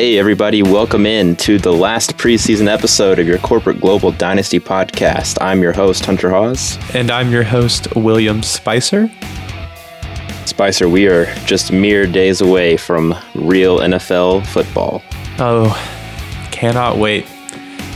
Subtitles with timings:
[0.00, 5.36] Hey, everybody, welcome in to the last preseason episode of your Corporate Global Dynasty podcast.
[5.42, 6.78] I'm your host, Hunter Hawes.
[6.94, 9.10] And I'm your host, William Spicer.
[10.46, 15.02] Spicer, we are just mere days away from real NFL football.
[15.38, 15.68] Oh,
[16.50, 17.26] cannot wait.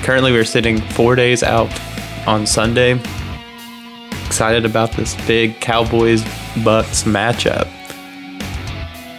[0.02, 1.72] Currently, we're sitting four days out
[2.28, 3.00] on Sunday.
[4.26, 6.22] Excited about this big Cowboys
[6.62, 7.66] Bucks matchup.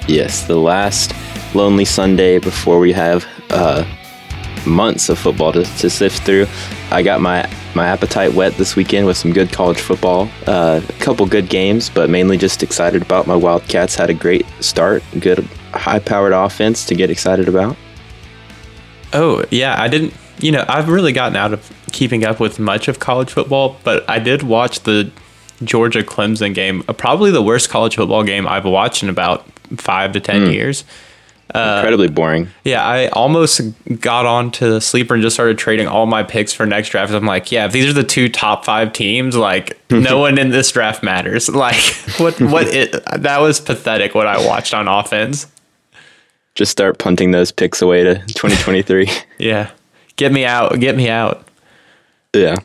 [0.08, 1.16] Yes, the last
[1.56, 3.86] lonely Sunday before we have uh,
[4.68, 6.48] months of football to, to, sift through.
[6.92, 10.94] I got my my appetite whet this weekend with some good college football, uh, a
[10.94, 13.96] couple good games, but mainly just excited about my Wildcats.
[13.96, 15.40] Had a great start, good
[15.74, 17.76] high-powered offense to get excited about.
[19.14, 20.14] Oh yeah, I didn't.
[20.40, 24.08] You know, I've really gotten out of keeping up with much of college football, but
[24.10, 25.10] I did watch the
[25.64, 29.46] Georgia Clemson game, probably the worst college football game I've watched in about
[29.78, 30.54] five to ten mm.
[30.54, 30.84] years.
[31.56, 32.50] Uh, Incredibly boring.
[32.66, 33.62] Yeah, I almost
[34.02, 37.14] got onto the sleeper and just started trading all my picks for next draft.
[37.14, 40.50] I'm like, yeah, if these are the two top five teams, like no one in
[40.50, 41.50] this draft matters.
[41.56, 41.82] Like,
[42.18, 42.40] what?
[42.42, 42.68] What?
[42.68, 44.14] It, that was pathetic.
[44.14, 45.48] What I watched on offense.
[46.54, 49.10] Just start punting those picks away to 2023.
[49.40, 49.72] yeah,
[50.18, 50.78] get me out.
[50.80, 51.48] Get me out.
[52.34, 52.58] Yeah,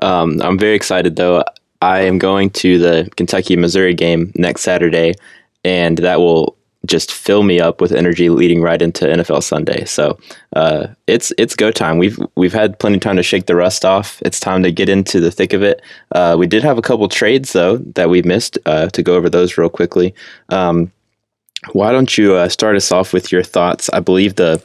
[0.00, 1.42] um, I'm very excited though.
[1.80, 5.14] I am going to the Kentucky Missouri game next Saturday,
[5.64, 6.56] and that will
[6.86, 9.84] just fill me up with energy leading right into NFL Sunday.
[9.84, 10.18] So
[10.54, 11.98] uh, it's it's go time.
[11.98, 14.20] We've we've had plenty of time to shake the rust off.
[14.24, 15.80] It's time to get into the thick of it.
[16.12, 18.58] Uh, we did have a couple trades though that we missed.
[18.66, 20.14] Uh, to go over those real quickly.
[20.48, 20.90] Um,
[21.72, 23.88] why don't you uh, start us off with your thoughts?
[23.92, 24.62] I believe the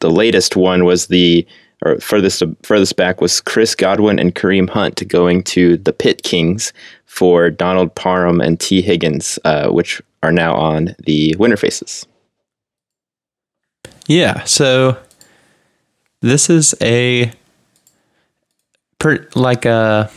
[0.00, 1.46] the latest one was the
[1.84, 6.72] or furthest furthest back was Chris Godwin and Kareem Hunt going to the Pitt Kings
[7.04, 12.06] for Donald Parham and Tee Higgins, uh, which are now on the winner faces.
[14.06, 14.98] Yeah, so
[16.20, 17.32] this is a
[18.98, 20.10] per, like a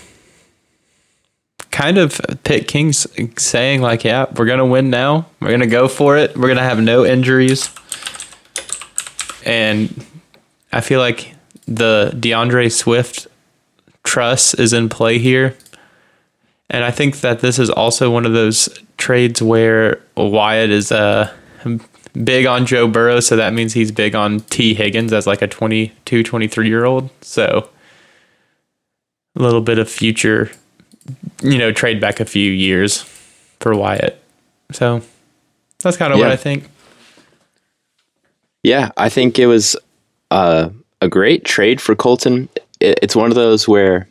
[1.72, 3.06] kind of Pitt Kings
[3.38, 5.28] saying like, yeah, we're gonna win now.
[5.42, 6.36] We're gonna go for it.
[6.36, 7.70] We're gonna have no injuries,
[9.46, 10.06] and
[10.72, 11.37] I feel like
[11.68, 13.28] the D'Andre Swift
[14.04, 15.56] trust is in play here.
[16.70, 18.68] And I think that this is also one of those
[18.98, 21.32] trades where Wyatt is uh,
[22.24, 25.48] big on Joe Burrow, so that means he's big on Tee Higgins as like a
[25.48, 27.10] 22, 23 year old.
[27.22, 27.70] So
[29.36, 30.52] a little bit of future,
[31.42, 33.04] you know, trade back a few years
[33.60, 34.22] for Wyatt.
[34.72, 35.02] So
[35.82, 36.26] that's kind of yeah.
[36.26, 36.70] what I think.
[38.64, 39.78] Yeah, I think it was
[40.32, 40.70] uh,
[41.02, 42.50] a great trade for Colton.
[42.80, 44.08] It's one of those where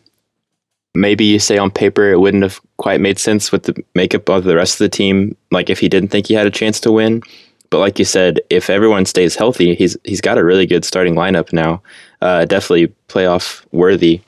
[0.94, 4.44] maybe you say on paper it wouldn't have quite made sense with the makeup of
[4.44, 5.36] the rest of the team.
[5.50, 7.22] Like if he didn't think he had a chance to win,
[7.70, 11.14] but like you said, if everyone stays healthy, he's he's got a really good starting
[11.14, 11.82] lineup now.
[12.20, 14.20] Uh, definitely playoff worthy,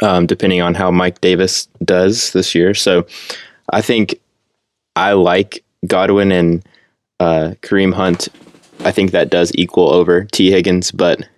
[0.00, 2.74] um, depending on how Mike Davis does this year.
[2.74, 3.06] So
[3.70, 4.20] I think
[4.96, 6.66] I like Godwin and
[7.20, 8.28] uh, Kareem Hunt.
[8.80, 11.28] I think that does equal over Tee Higgins, but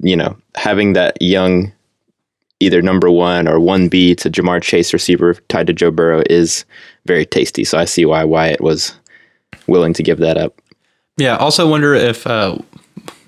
[0.00, 1.72] you know, having that young
[2.60, 6.64] either number one or one B to Ja'Marr Chase receiver tied to Joe Burrow is
[7.06, 7.64] very tasty.
[7.64, 8.94] So I see why Wyatt was
[9.66, 10.60] willing to give that up.
[11.16, 11.36] Yeah.
[11.36, 12.58] Also wonder if uh,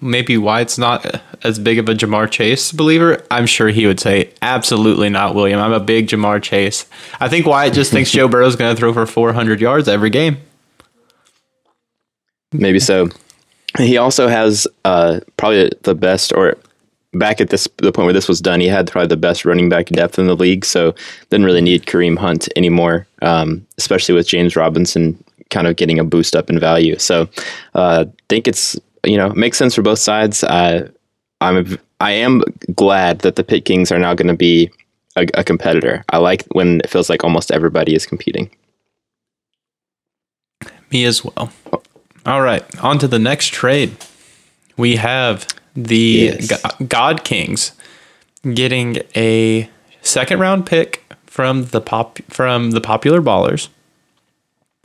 [0.01, 3.25] maybe Wyatt's not as big of a Ja'Marr Chase believer.
[3.31, 5.61] I'm sure he would say absolutely not, William.
[5.61, 6.87] I'm a big Ja'Marr Chase.
[7.21, 10.39] I think Wyatt just thinks Joe Burrow's going to throw for 400 yards every game.
[12.53, 13.09] Maybe so.
[13.79, 16.57] He also has uh, probably the best, or
[17.13, 19.69] back at this the point where this was done, he had probably the best running
[19.69, 20.95] back depth in the league, so
[21.31, 26.05] didn't really need Kareem Hunt anymore, um, especially with James Robinson kind of getting a
[26.05, 26.99] boost up in value.
[26.99, 27.29] So
[27.75, 30.45] I uh, think it's you know makes sense for both sides.
[30.45, 30.89] Uh,
[31.41, 32.43] I'm I am
[32.75, 34.71] glad that the Pit Kings are now going to be
[35.17, 36.05] a, a competitor.
[36.11, 38.51] I like when it feels like almost everybody is competing.
[40.91, 41.53] Me as well.
[42.27, 43.97] All right, on to the next trade.
[44.77, 46.63] We have the yes.
[46.89, 47.73] God Kings
[48.55, 49.69] getting a
[50.03, 53.69] second round pick from the pop from the popular ballers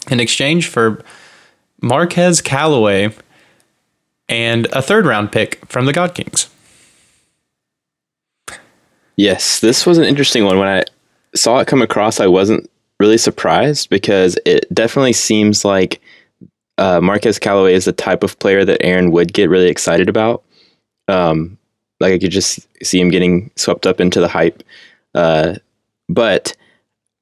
[0.10, 1.04] in exchange for
[1.82, 3.14] Marquez Callaway
[4.28, 6.50] and a third round pick from the God Kings.
[9.16, 10.58] Yes, this was an interesting one.
[10.58, 10.84] When I
[11.36, 12.70] saw it come across, I wasn't
[13.00, 16.02] really surprised because it definitely seems like
[16.80, 20.44] uh, Marquez Callaway is the type of player that Aaron would get really excited about.
[21.08, 21.58] Um,
[22.00, 24.64] like I could just see him getting swept up into the hype.
[25.14, 25.56] Uh,
[26.08, 26.56] but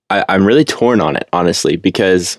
[0.09, 2.37] I, I'm really torn on it, honestly, because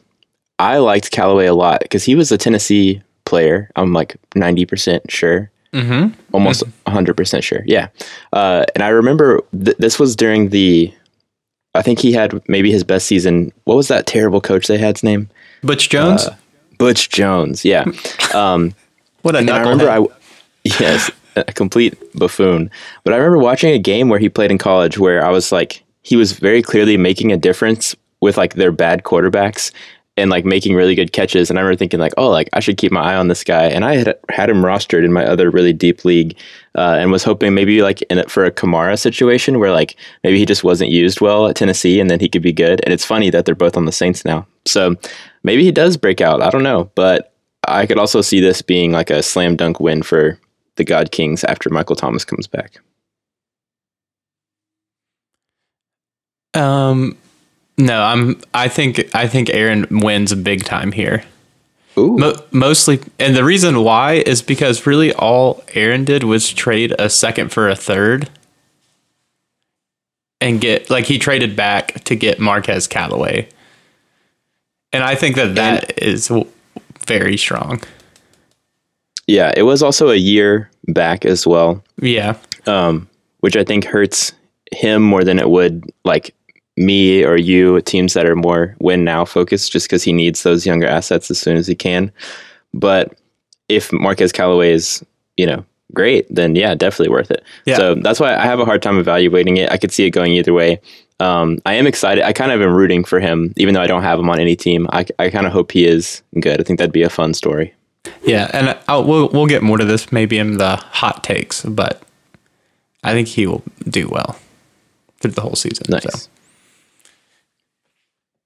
[0.59, 3.71] I liked Callaway a lot because he was a Tennessee player.
[3.75, 5.51] I'm like 90% sure.
[5.73, 6.19] Mm-hmm.
[6.33, 7.63] Almost 100% sure.
[7.67, 7.89] Yeah.
[8.33, 10.95] Uh, and I remember th- this was during the,
[11.75, 13.53] I think he had maybe his best season.
[13.65, 15.29] What was that terrible coach they had's name?
[15.63, 16.25] Butch Jones.
[16.27, 16.37] Uh,
[16.79, 17.65] Butch Jones.
[17.65, 17.85] Yeah.
[18.35, 18.75] Um,
[19.23, 20.13] what a and I remember knucklehead.
[20.13, 22.71] I, yes, a complete buffoon.
[23.05, 25.83] But I remember watching a game where he played in college where I was like,
[26.03, 29.73] he was very clearly making a difference with like their bad quarterbacks
[30.19, 31.49] and like making really good catches.
[31.49, 33.65] And I remember thinking like, oh, like I should keep my eye on this guy.
[33.65, 36.37] And I had had him rostered in my other really deep league,
[36.75, 40.39] uh, and was hoping maybe like in it for a Kamara situation where like maybe
[40.39, 42.81] he just wasn't used well at Tennessee, and then he could be good.
[42.85, 44.97] And it's funny that they're both on the Saints now, so
[45.43, 46.43] maybe he does break out.
[46.43, 47.33] I don't know, but
[47.67, 50.39] I could also see this being like a slam dunk win for
[50.77, 52.79] the God Kings after Michael Thomas comes back.
[56.55, 57.17] Um,
[57.79, 58.41] no, I'm.
[58.53, 61.25] I think I think Aaron wins big time here.
[61.97, 66.95] Ooh, Mo- mostly, and the reason why is because really all Aaron did was trade
[66.99, 68.29] a second for a third,
[70.41, 73.49] and get like he traded back to get Marquez Callaway,
[74.93, 76.49] and I think that that is w-
[77.07, 77.81] very strong.
[79.27, 81.83] yeah, it was also a year back as well.
[82.01, 82.37] Yeah,
[82.67, 83.09] um,
[83.41, 84.33] which I think hurts
[84.73, 86.35] him more than it would like
[86.79, 90.65] me or you, teams that are more win now focused, just because he needs those
[90.65, 92.13] younger assets as soon as he can.
[92.73, 93.19] But
[93.69, 95.05] if Marquez Callaway is,
[95.37, 95.65] you know,
[95.95, 97.43] great, then yeah, definitely worth it.
[97.65, 97.77] Yeah.
[97.77, 99.71] So that's why I have a hard time evaluating it.
[99.71, 100.81] I could see it going either way.
[101.21, 102.25] Um, I am excited.
[102.25, 104.55] I kind of am rooting for him, even though I don't have him on any
[104.55, 104.87] team.
[104.93, 106.61] I, I kind of hope he is good.
[106.61, 107.75] I think that'd be a fun story.
[108.23, 112.03] yeah, and I'll, we'll we'll get more to this maybe in the hot takes, but
[113.03, 114.39] I think he will do well
[115.19, 115.87] through the whole season.
[115.89, 116.05] Nice.
[116.05, 116.29] so.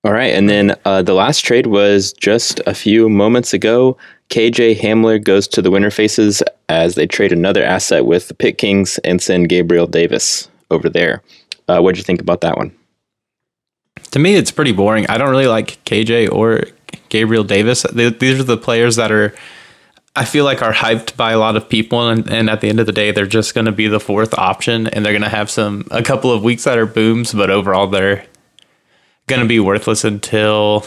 [0.04, 3.96] All right, and then uh, the last trade was just a few moments ago.
[4.31, 8.58] KJ Hamler goes to the Winter Faces as they trade another asset with the Pit
[8.58, 11.22] Kings and send Gabriel Davis over there.
[11.69, 12.75] Uh, what'd you think about that one?
[14.10, 15.06] To me, it's pretty boring.
[15.06, 16.64] I don't really like KJ or
[17.08, 17.87] Gabriel Davis.
[17.93, 19.32] They, these are the players that are,
[20.16, 22.81] I feel like, are hyped by a lot of people, and, and at the end
[22.81, 25.28] of the day, they're just going to be the fourth option, and they're going to
[25.28, 28.26] have some a couple of weeks that are booms, but overall, they're
[29.27, 30.87] going to be worthless until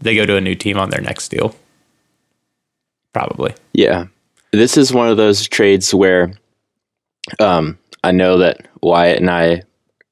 [0.00, 1.54] they go to a new team on their next deal.
[3.12, 3.54] Probably.
[3.72, 4.06] Yeah,
[4.52, 6.32] this is one of those trades where
[7.40, 9.62] um, I know that Wyatt and I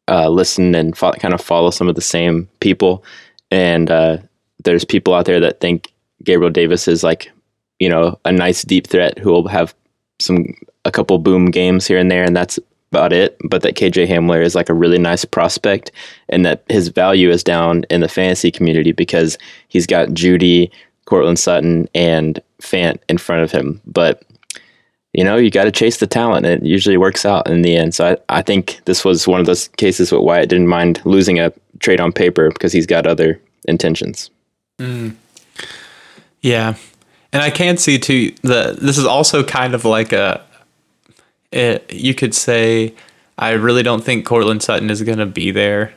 [0.08, 3.04] uh, listen and fo- kind of follow some of the same people,
[3.50, 4.18] and uh,
[4.64, 5.92] there's people out there that think
[6.22, 7.30] Gabriel Davis is like,
[7.78, 9.74] you know, a nice deep threat who will have
[10.18, 10.54] some
[10.84, 12.58] a couple boom games here and there, and that's
[12.94, 13.36] about it.
[13.44, 15.90] But that KJ Hamler is like a really nice prospect,
[16.28, 19.36] and that his value is down in the fantasy community because
[19.68, 20.70] he's got Jeudy,
[21.06, 23.80] Courtland Sutton, and Fant in front of him.
[23.86, 24.22] But
[25.12, 27.76] you know, you got to chase the talent, and it usually works out in the
[27.76, 27.94] end.
[27.94, 31.38] So I, I think this was one of those cases where Wyatt didn't mind losing
[31.38, 34.30] a trade on paper because he's got other intentions.
[34.78, 35.14] Mm.
[36.42, 36.74] Yeah,
[37.32, 40.40] and I can see too that this is also kind of like a,
[41.54, 42.94] it, you could say
[43.38, 45.94] I really don't think Courtland Sutton is going to be there.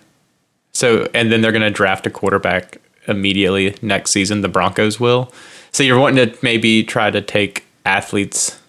[0.72, 2.78] So and then they're going to draft a quarterback
[3.08, 4.42] immediately next season.
[4.42, 5.32] The Broncos will.
[5.72, 8.60] So you're wanting to maybe try to take athletes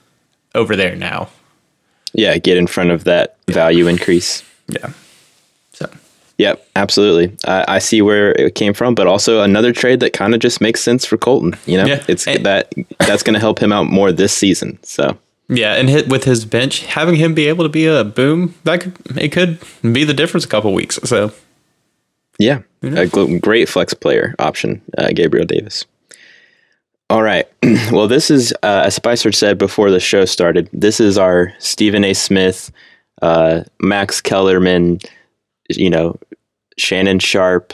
[0.54, 1.28] over there now.
[2.14, 4.42] Yeah, get in front of that value increase.
[4.68, 4.92] Yeah.
[5.72, 5.90] So
[6.38, 7.36] Yep, absolutely.
[7.46, 10.60] I, I see where it came from, but also another trade that kind of just
[10.60, 11.54] makes sense for Colton.
[11.66, 12.04] You know, Yeah.
[12.08, 14.78] it's And- that that's going to help him out more this season.
[14.82, 18.54] So yeah, and hit with his bench, having him be able to be a boom
[18.64, 20.98] that could it could be the difference a couple weeks.
[21.04, 21.32] So
[22.38, 25.84] yeah, a gl- great flex player option, uh, Gabriel Davis.
[27.10, 27.46] All right.
[27.90, 32.04] well, this is, uh, as Spicer said before the show started, this is our Stephen
[32.04, 32.12] A.
[32.12, 32.70] Smith,
[33.22, 34.98] uh, Max Kellerman,
[35.70, 36.18] you know,
[36.76, 37.72] Shannon Sharpe,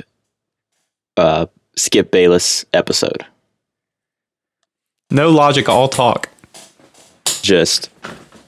[1.17, 3.27] uh, Skip Bayless episode.
[5.11, 6.29] no logic, all talk.
[7.45, 7.91] Just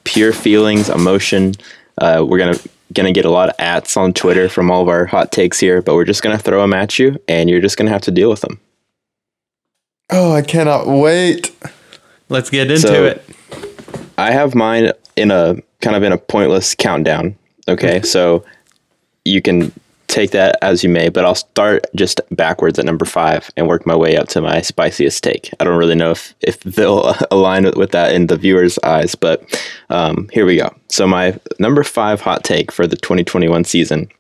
[0.04, 1.52] pure feelings, emotion.
[1.98, 2.58] Uh, we're gonna
[2.94, 5.82] gonna get a lot of ats on Twitter from all of our hot takes here,
[5.82, 8.30] but we're just gonna throw them at you, and you're just gonna have to deal
[8.30, 8.58] with them.
[10.08, 11.50] Oh, I cannot wait.
[12.30, 13.22] Let's get into So- it.
[14.16, 17.36] I have mine in a kind of in a pointless countdown.
[17.68, 18.44] Okay, so
[19.26, 19.72] you can
[20.08, 23.86] take that as you may, but I'll start just backwards at number five and work
[23.86, 25.50] my way up to my spiciest take.
[25.58, 29.14] I don't really know if, if they'll align with, with that in the viewer's eyes,
[29.14, 29.42] but
[29.90, 30.74] um, here we go.
[30.88, 34.10] So my number five hot take for the 2021 season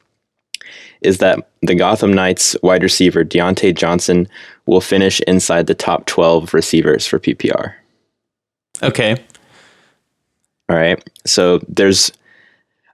[1.02, 4.28] is that the Gotham Knights wide receiver Diontae Johnson
[4.66, 7.74] will finish inside the top 12 receivers for PPR.
[8.82, 9.16] Okay.
[10.68, 11.02] All right.
[11.24, 12.10] So there's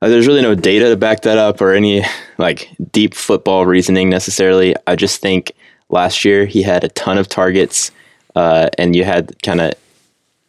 [0.02, 2.04] uh, there's really no data to back that up or any
[2.36, 4.74] like deep football reasoning necessarily.
[4.88, 5.52] I just think
[5.90, 7.92] last year he had a ton of targets,
[8.34, 9.74] uh, and you had kind of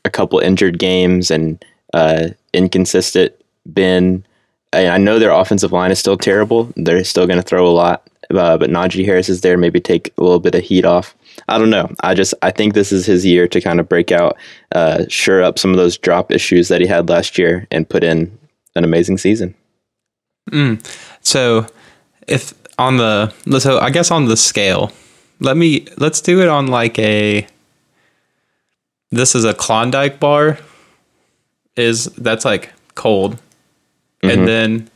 [0.05, 3.33] a couple injured games and uh, inconsistent.
[3.65, 4.25] Ben.
[4.73, 6.73] and I know their offensive line is still terrible.
[6.75, 9.57] They're still going to throw a lot, uh, but Najee Harris is there.
[9.57, 11.15] Maybe take a little bit of heat off.
[11.47, 11.93] I don't know.
[11.99, 14.35] I just I think this is his year to kind of break out,
[14.71, 18.03] uh, shore up some of those drop issues that he had last year, and put
[18.03, 18.35] in
[18.75, 19.55] an amazing season.
[20.49, 20.75] Hmm.
[21.21, 21.67] So
[22.27, 24.91] if on the so I guess on the scale,
[25.39, 27.47] let me let's do it on like a
[29.11, 30.57] this is a Klondike bar
[31.75, 33.39] is that's like cold.
[34.21, 34.45] And mm-hmm.
[34.45, 34.89] then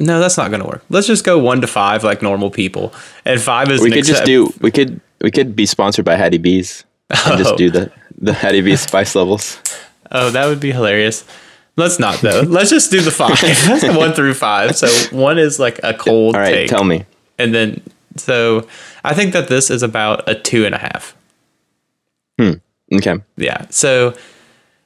[0.00, 0.84] no, that's not gonna work.
[0.88, 2.92] Let's just go one to five like normal people.
[3.24, 6.38] And five is We could just do we could we could be sponsored by Hattie
[6.38, 7.36] B's and Oh.
[7.36, 9.60] just do the the Hattie B's spice levels.
[10.10, 11.24] Oh, that would be hilarious.
[11.76, 12.42] Let's not though.
[12.46, 13.40] Let's just do the five.
[13.96, 14.76] one through five.
[14.76, 16.70] So one is like a cold All right, take.
[16.70, 17.04] tell me.
[17.38, 17.82] And then
[18.16, 18.66] so
[19.04, 21.16] I think that this is about a two and a half.
[22.38, 22.52] Hmm.
[22.92, 23.16] Okay.
[23.36, 23.66] Yeah.
[23.70, 24.14] So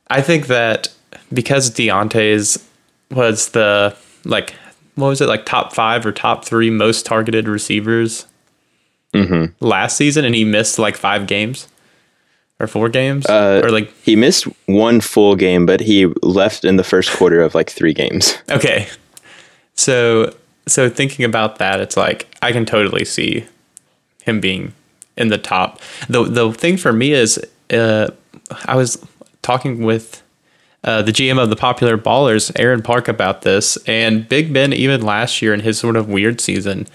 [0.08, 0.92] I think that
[1.32, 2.64] because Diontae's
[3.10, 4.54] was the like
[4.94, 8.26] what was it like top five or top three most targeted receivers
[9.60, 11.68] last season, and he missed like five games
[12.60, 16.76] or four games Uh, or like He missed one full game, but he left in
[16.76, 18.36] the first quarter of like three games.
[18.50, 18.88] okay.
[19.74, 20.34] So
[20.66, 23.46] so thinking about that, it's like I can totally see
[24.22, 24.72] him being
[25.16, 25.80] in the top.
[26.08, 27.38] The the thing for me is
[27.70, 28.08] uh,
[28.66, 29.04] I was
[29.42, 30.22] talking with
[30.84, 35.02] uh, the GM of the Popular Ballers, Aaron Park, about this, and Big Ben even
[35.02, 36.86] last year in his sort of weird season,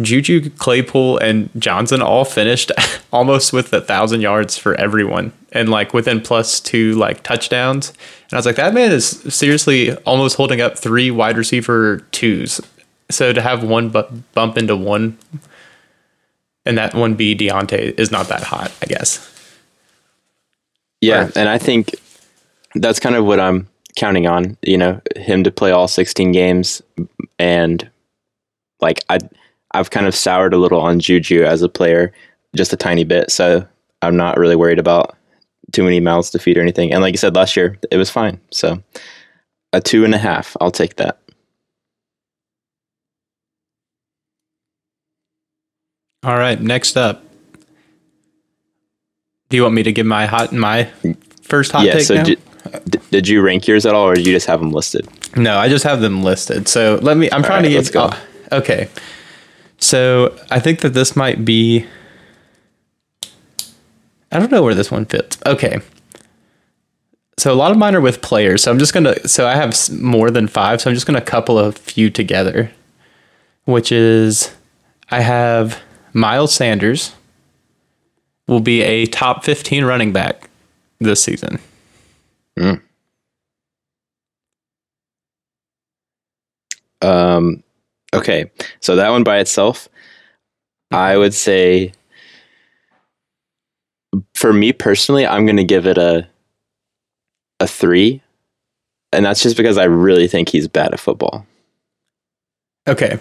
[0.00, 2.72] Juju Claypool and Johnson all finished
[3.12, 7.90] almost with a thousand yards for everyone, and like within plus two like touchdowns.
[7.90, 12.60] And I was like, that man is seriously almost holding up three wide receiver twos.
[13.10, 15.18] So to have one bu- bump into one,
[16.64, 19.28] and that one be Diontae is not that hot, I guess.
[21.02, 21.36] Yeah, Right.
[21.36, 21.94] and I think
[22.74, 24.56] that's kind of what I'm counting on.
[24.62, 26.80] You know, him to play all 16 games,
[27.38, 27.90] and
[28.80, 29.18] like I,
[29.74, 32.12] I've kind of soured a little on Juju as a player,
[32.54, 33.30] just a tiny bit.
[33.30, 33.66] So
[34.02, 35.16] I'm not really worried about
[35.72, 36.92] too many mouths to feed or anything.
[36.92, 38.40] And like you said last year, it was fine.
[38.50, 38.82] So
[39.72, 41.18] a two and a half, I'll take that.
[46.24, 47.24] All right, next up.
[49.48, 50.84] Do you want me to give my hot my
[51.42, 51.94] first hot yeah.
[51.94, 52.24] take So now?
[52.24, 52.36] d-
[53.10, 55.06] did you rank yours at all, or did you just have them listed?
[55.36, 56.68] No, I just have them listed.
[56.68, 57.30] So let me.
[57.32, 58.10] I'm trying right, to let's get.
[58.10, 58.16] go.
[58.52, 58.88] oh, okay.
[59.82, 61.86] So I think that this might be.
[64.30, 65.38] I don't know where this one fits.
[65.44, 65.80] Okay.
[67.36, 68.62] So a lot of mine are with players.
[68.62, 69.28] So I'm just gonna.
[69.28, 70.80] So I have more than five.
[70.80, 72.70] So I'm just gonna couple a few together.
[73.64, 74.54] Which is,
[75.10, 75.80] I have
[76.12, 77.14] Miles Sanders.
[78.48, 80.48] Will be a top 15 running back
[80.98, 81.58] this season.
[87.00, 87.62] Um,
[88.14, 88.50] okay,
[88.80, 89.88] so that one by itself,
[90.90, 91.92] I would say,
[94.34, 96.26] for me personally, I'm going to give it a
[97.60, 98.20] a three,
[99.12, 101.46] and that's just because I really think he's bad at football.
[102.88, 103.18] Okay.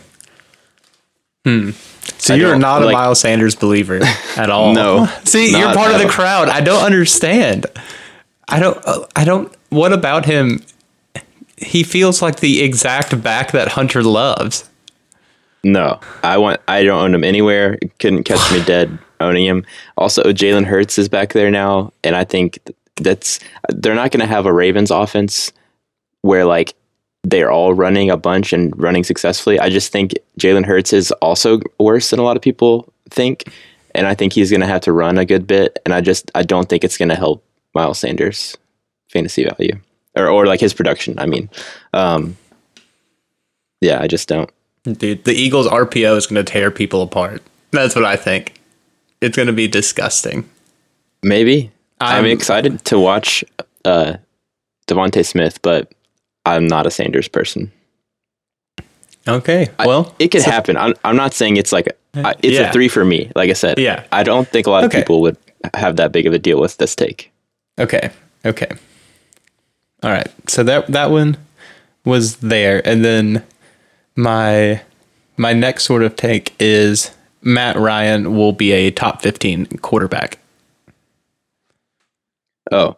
[1.45, 1.71] Hmm.
[2.17, 3.99] So I you're not a like- Miles Sanders believer
[4.35, 4.73] at all.
[4.81, 6.11] No, See, you're part of the all.
[6.11, 6.49] crowd.
[6.49, 7.65] I don't understand.
[8.47, 8.77] I don't.
[8.85, 9.53] uh, I don't.
[9.69, 10.61] What about him?
[11.57, 14.67] He feels like the exact back that Hunter loves.
[15.63, 16.59] No, I want.
[16.67, 17.77] I don't own him anywhere.
[17.81, 19.65] It Couldn't catch me dead owning him.
[19.97, 22.59] Also, Jalen Hurts is back there now, and I think
[22.95, 23.39] that's
[23.69, 25.51] they're not going to have a Ravens offense
[26.21, 26.73] where like
[27.23, 29.59] they're all running a bunch and running successfully.
[29.59, 33.43] I just think Jalen Hurts is also worse than a lot of people think,
[33.93, 35.77] and I think he's going to have to run a good bit.
[35.85, 37.43] And I just I don't think it's going to help
[37.75, 38.57] Miles Sanders
[39.09, 39.79] fantasy value
[40.15, 41.19] or or like his production.
[41.19, 41.49] I mean,
[41.93, 42.35] um,
[43.79, 44.49] yeah, I just don't.
[44.83, 47.41] Dude, the Eagles RPO is going to tear people apart.
[47.71, 48.59] That's what I think.
[49.21, 50.49] It's going to be disgusting.
[51.23, 51.71] Maybe.
[51.99, 53.43] I'm, I'm- excited to watch
[53.85, 54.17] uh,
[54.87, 55.91] DeVonta Smith, but
[56.45, 57.71] I'm not a Sanders person.
[59.27, 59.67] Okay.
[59.77, 60.77] I- Well, It could so- happen.
[60.77, 62.69] I'm, I'm not saying it's like I- it's Yeah.
[62.69, 63.31] a three for me.
[63.35, 64.03] Like I said, Yeah.
[64.11, 65.01] I don't think a lot of Okay.
[65.01, 65.37] people would
[65.75, 67.31] have that big of a deal with this take.
[67.79, 68.09] Okay.
[68.43, 68.67] Okay.
[70.01, 70.27] All right.
[70.49, 71.37] So that that one
[72.03, 73.43] was there, and then
[74.15, 74.81] my
[75.37, 80.37] My next sort of take is Matt Ryan will be a top 15 quarterback.
[82.71, 82.97] Oh,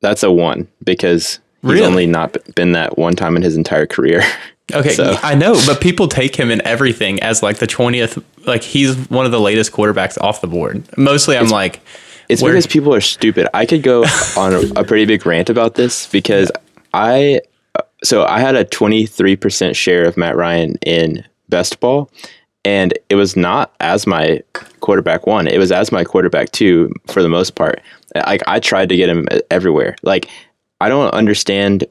[0.00, 1.86] that's a one because he's Really?
[1.86, 4.22] only not been that one time in his entire career.
[4.72, 8.22] Okay, So- I know, but people take him in everything as like the 20th.
[8.46, 10.82] Like he's one of the latest quarterbacks off the board.
[10.96, 11.80] Mostly, I'm like,
[12.30, 13.46] It's where- because people are stupid.
[13.52, 14.04] I could go
[14.38, 16.50] on a, a pretty big rant about this because
[16.94, 17.42] I,
[18.04, 22.10] so I had a 23% share of Matt Ryan in best ball,
[22.64, 24.42] and it was not as my
[24.80, 25.46] quarterback one.
[25.48, 27.80] It was as my quarterback two for the most part.
[28.14, 29.96] Like I tried to get him everywhere.
[30.02, 30.28] Like
[30.80, 31.84] I don't understand.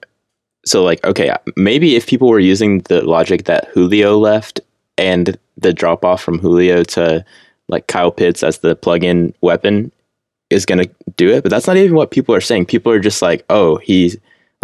[0.65, 4.61] So like, okay, maybe if people were using the logic that Julio left
[4.97, 7.25] and the drop off from Julio to
[7.67, 9.91] like Kyle Pitts as the plug-in weapon
[10.49, 12.65] is going to do it, but that's not even what people are saying.
[12.65, 14.13] People are just like, "Oh, he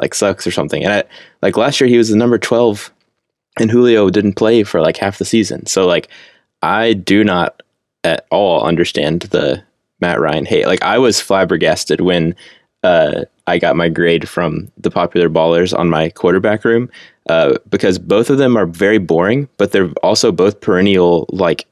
[0.02, 1.04] like sucks or something." And I,
[1.42, 2.92] like last year he was the number 12
[3.60, 5.66] and Julio didn't play for like half the season.
[5.66, 6.10] So like
[6.62, 7.62] I do not
[8.04, 9.64] at all understand the
[10.02, 10.66] Matt Ryan hate.
[10.66, 12.36] Like I was flabbergasted when
[12.84, 16.90] uh, I got my grade from the popular ballers on my quarterback room
[17.28, 21.66] uh, because both of them are very boring, but they're also both perennial like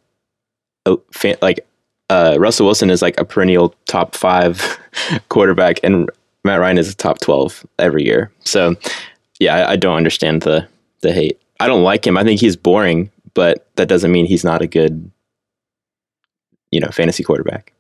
[0.85, 1.65] uh, fan, like
[2.09, 4.77] uh, Russell Wilson is like a perennial top five
[5.29, 6.09] quarterback, and
[6.47, 8.31] Matt Ryan is a top twelve every year.
[8.43, 8.75] So
[9.39, 10.67] yeah, I, I don't understand the
[11.01, 11.39] the hate.
[11.59, 12.17] I don't like him.
[12.17, 15.11] I think he's boring, but that doesn't mean he's not a good
[16.71, 17.73] you know fantasy quarterback.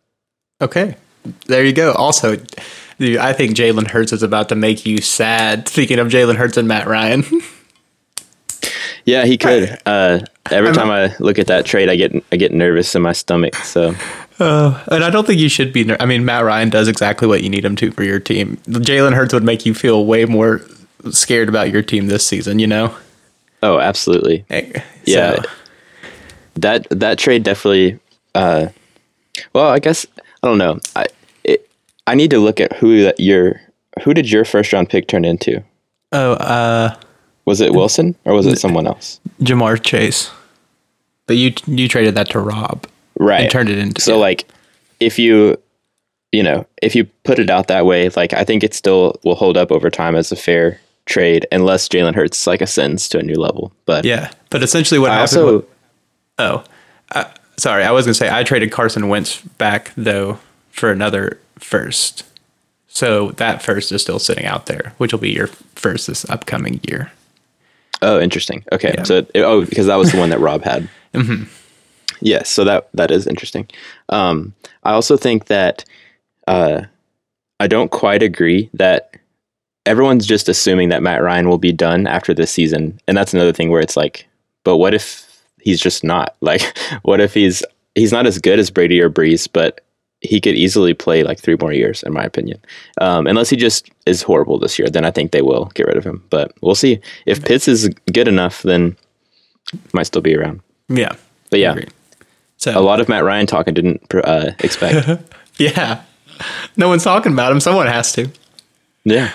[0.61, 0.95] okay,
[1.47, 1.93] there you go.
[1.93, 2.33] Also,
[2.99, 5.67] I think Jalen Hurts is about to make you sad.
[5.67, 7.23] Speaking of Jalen Hurts and Matt Ryan,
[9.05, 9.77] Yeah, he could.
[9.85, 10.19] Uh,
[10.51, 13.55] every time I look at that trade, I get I get nervous in my stomach.
[13.55, 13.95] So
[14.39, 15.83] uh, and I don't think you should be.
[15.83, 18.57] ner- I mean, Matt Ryan does exactly what you need him to for your team.
[18.67, 20.61] Jalen Hurts would make you feel way more
[21.11, 22.59] scared about your team this season.
[22.59, 22.95] You know?
[23.63, 24.45] oh, absolutely.
[24.49, 25.35] Hey, Yeah.
[25.43, 25.49] so-
[26.55, 27.99] that that trade definitely
[28.33, 28.65] uh
[29.53, 30.07] well i guess
[30.41, 31.05] i don't know i
[31.43, 31.69] it,
[32.07, 33.61] i need to look at who that your
[34.03, 35.63] who did your first round pick turn into
[36.11, 36.95] Oh, uh,
[37.45, 40.31] was it wilson or was it someone else Ja'Marr Chase.
[41.27, 42.87] But you you traded that to Rob
[43.19, 44.45] right and turned it into so like
[44.99, 45.57] if you
[46.31, 49.35] you know if you put it out that way like i think it still will
[49.35, 53.23] hold up over time as a fair trade unless jalen hurts like ascends to a
[53.23, 54.31] new level but yeah.
[54.49, 55.39] But essentially, what i happened?
[55.39, 55.59] also
[56.39, 56.63] wa-
[57.15, 57.23] oh,
[57.57, 60.39] sorry, I was gonna say I traded Carson Wentz back though
[60.71, 62.23] for another first.
[62.87, 66.79] So that first is still sitting out there, which will be your first this upcoming
[66.87, 67.11] year.
[68.01, 68.63] Oh, interesting.
[68.71, 69.03] Okay, Yeah.
[69.03, 70.89] so oh, because that was the one that Rob had.
[71.13, 71.45] Mm-hmm.
[72.21, 73.67] Yes, so that that is interesting.
[74.09, 74.53] Um,
[74.83, 75.85] I also think that
[76.47, 76.83] uh,
[77.59, 79.15] I don't quite agree that
[79.85, 83.53] everyone's just assuming that Matt Ryan will be done after this season, and that's another
[83.53, 84.27] thing where it's like,
[84.63, 86.35] but what if he's just not?
[86.41, 87.63] Like, what if he's
[87.95, 89.81] he's not as good as Brady or Brees, but
[90.21, 92.59] he could easily play like three more years, in my opinion.
[92.99, 95.97] Um, unless he just is horrible this year, then I think they will get rid
[95.97, 96.23] of him.
[96.29, 96.99] But we'll see.
[97.25, 98.95] If Pitts is good enough, then
[99.93, 100.61] might still be around.
[100.89, 101.15] Yeah,
[101.49, 101.93] But yeah, Agreed.
[102.65, 105.21] A lot of Matt Ryan talk I didn't uh, expect.
[105.57, 106.01] yeah,
[106.75, 107.59] no one's talking about him.
[107.59, 108.29] Someone has to.
[109.03, 109.33] yeah.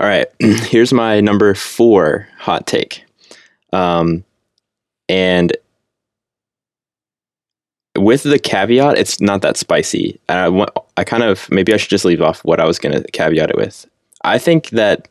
[0.00, 0.26] All right.
[0.38, 3.04] Here's my number four hot take.
[3.72, 4.24] Um,
[5.08, 5.56] and
[7.96, 10.20] with the caveat, it's not that spicy.
[10.28, 12.78] And I want, I kind of maybe I should just leave off what I was
[12.78, 13.86] going to caveat it with.
[14.22, 15.08] I think that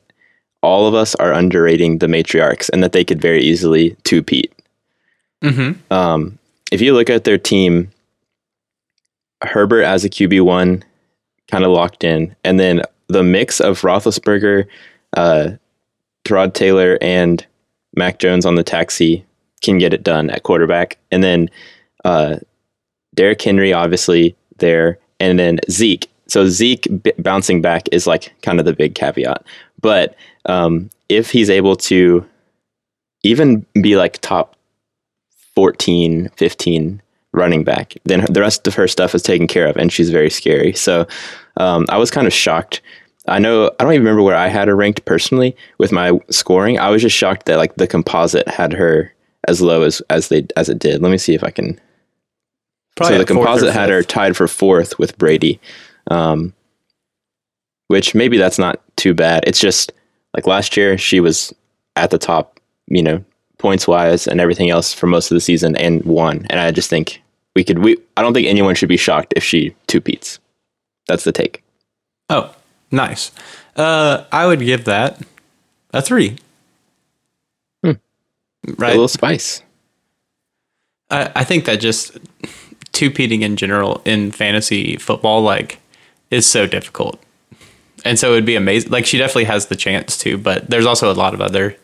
[0.62, 4.54] all of us are underrating the matriarchs and that they could very easily two-peat.
[5.44, 5.94] Mm-hmm.
[5.94, 6.40] Um,
[6.72, 7.92] if you look at their team,
[9.42, 10.84] Herbert as a QB one,
[11.50, 14.68] kind of locked in, and then the mix of Roethlisberger,
[15.16, 15.52] uh,
[16.26, 17.46] Tyrod Taylor, and
[17.96, 19.26] Mac Jones on the taxi
[19.62, 21.50] can get it done at quarterback, and then
[22.04, 22.38] uh,
[23.16, 26.10] Derrick Henry obviously there, and then Zeke.
[26.28, 29.46] So Zeke b- bouncing back is like kind of the big caveat,
[29.82, 32.26] but um, if he's able to
[33.24, 34.57] even be like top
[35.58, 37.02] 14, 15
[37.34, 37.96] running back.
[38.04, 40.72] Then the rest of her stuff is taken care of, and she's very scary.
[40.74, 41.08] So
[41.60, 42.80] um, I was kind of shocked.
[43.28, 46.78] I know I don't even remember where I had her ranked personally with my scoring.
[46.78, 49.12] I was just shocked that like the composite had her
[49.48, 51.02] as low as as they as it did.
[51.02, 51.82] Let me see if I can.
[53.02, 55.60] so the composite had her tied for fourth with Brady,
[56.12, 56.54] um,
[57.88, 59.44] which maybe that's not too bad.
[59.48, 59.92] It's just
[60.36, 61.52] like last year she was
[61.96, 63.26] at the top, you know,
[63.58, 66.46] points wise and everything else for most of the season and won.
[66.50, 67.22] And I just think
[67.56, 67.80] we could.
[67.80, 70.40] We I don't think anyone should be shocked if she two peats.
[71.08, 71.64] That's the take.
[72.30, 72.54] Oh,
[72.92, 73.32] nice.
[73.76, 75.22] Uh, I would give that
[75.94, 76.38] a three.
[77.84, 77.94] Hmm.
[78.78, 78.90] Right.
[78.90, 79.62] A little spice.
[81.10, 82.18] I, I think that just
[82.92, 85.80] two peating in general in fantasy football like
[86.32, 87.22] is so difficult.
[88.04, 88.92] And so it'd be amazing.
[88.92, 91.76] Like she definitely has the chance to, but there's also a lot of other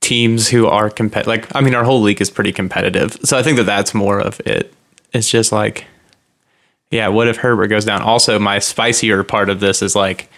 [0.00, 1.26] teams who are competitive.
[1.28, 4.20] Like I mean, our whole league is pretty competitive, so I think that that's more
[4.20, 4.72] of it.
[5.12, 5.86] It's just like,
[6.90, 8.02] yeah, what if Herbert goes down?
[8.02, 10.28] Also, my spicier part of this is like,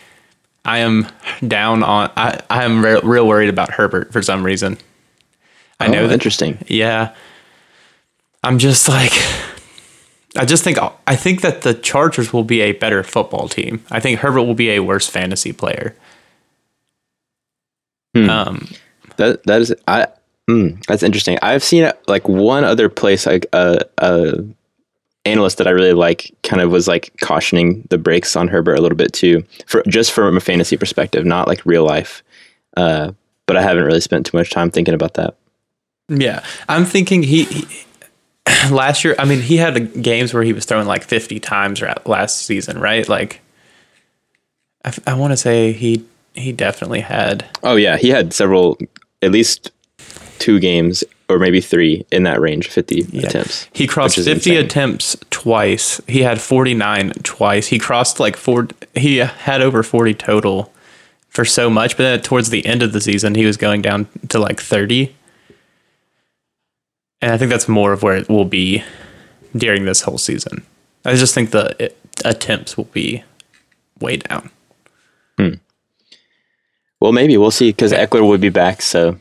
[0.64, 1.06] I am
[1.46, 2.10] down on.
[2.16, 4.78] I I am re- real worried about Herbert for some reason.
[5.78, 6.58] I know Oh, that interesting.
[6.68, 7.14] yeah.
[8.44, 9.12] I'm just like
[10.36, 13.84] I just think I think that the Chargers will be a better football team.
[13.90, 15.94] I think Herbert will be a worse fantasy player.
[18.14, 18.68] Um
[19.20, 20.06] That that is I.
[20.48, 21.38] Mm, that's interesting.
[21.42, 24.42] I've seen like one other place like a uh, uh,
[25.24, 28.80] analyst that I really like kind of was like cautioning the brakes on Herbert a
[28.80, 32.24] little bit too, for just from a fantasy perspective, not like real life.
[32.76, 33.12] Uh,
[33.46, 35.34] but I haven't really spent too much time thinking about that.
[36.08, 37.66] yeah, I'm thinking he, he
[38.70, 42.46] last year, I mean, he had games where he was throwing like 50 times last
[42.46, 43.08] season, right?
[43.08, 43.40] Like
[44.84, 46.04] I, I want to say he
[46.34, 48.78] he definitely had Oh yeah, he had several,
[49.22, 49.70] at least
[50.38, 53.68] two games or maybe three in that range, fifty attempts.
[53.72, 54.56] He crossed 50 insane.
[54.64, 56.00] attempts twice.
[56.08, 57.68] He had 49 twice.
[57.68, 58.68] He crossed like four.
[58.94, 60.72] He had over 40 total
[61.28, 64.08] for so much, but then towards the end of the season, he was going down
[64.28, 65.14] to like 30.
[67.22, 68.82] And I think that's more of where it will be
[69.56, 70.66] during this whole season.
[71.04, 71.92] I just think the
[72.24, 73.22] attempts will be
[74.00, 74.50] way down.
[75.38, 75.54] Hmm.
[77.00, 79.18] Well, maybe we'll see because Ekeler would be back, so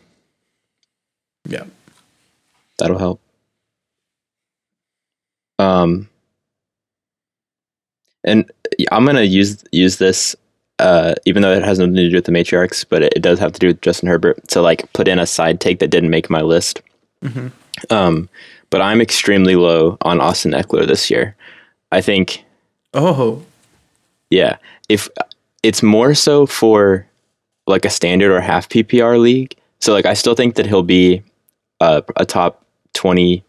[1.48, 1.64] Yeah.
[2.78, 3.22] that'll help.
[5.60, 6.08] Um,
[8.24, 8.50] and
[8.92, 10.36] I'm gonna use use this,
[10.80, 13.40] uh, even though it has nothing to do with the matriarchs, but it, it does
[13.40, 14.46] have to do with Justin Herbert.
[14.50, 16.82] To like put in a side take that didn't make my list.
[17.90, 18.30] Um,
[18.70, 21.36] but I'm extremely low on Austin Ekeler this year.
[21.92, 22.44] I think
[22.94, 23.44] Oh.
[24.30, 24.58] Yeah.
[24.90, 25.10] If
[25.64, 27.06] it's more so for
[27.70, 29.56] like a standard or half PPR league.
[29.80, 31.24] So like I still think that he'll be
[31.80, 33.44] a, a top 20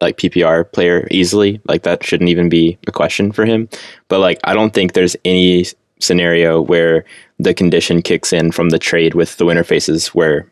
[0.00, 1.60] like PPR player easily.
[1.66, 3.68] Like that shouldn't even be a question for him.
[4.08, 5.66] But like I don't think there's any
[6.00, 7.04] scenario where
[7.38, 10.46] the condition kicks in from the trade with the winter faces where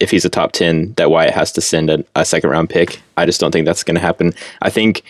[0.00, 3.00] if he's a top 10 that Wyatt has to send a, a second round pick.
[3.16, 4.32] I just don't think that's going to happen.
[4.62, 5.02] I think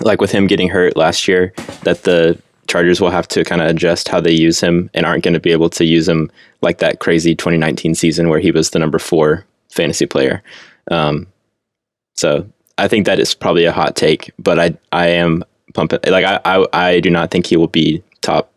[0.00, 1.52] like with him getting hurt last year,
[1.84, 2.40] that the
[2.72, 5.40] Chargers will have to kind of adjust how they use him and aren't going to
[5.40, 6.30] be able to use him
[6.62, 10.42] like that crazy 2019 season where he was the number four fantasy player.
[10.90, 11.26] Um,
[12.16, 12.46] so
[12.78, 16.40] I think that is probably a hot take, but I I am pumping like I
[16.46, 18.50] I, I do not think he will be top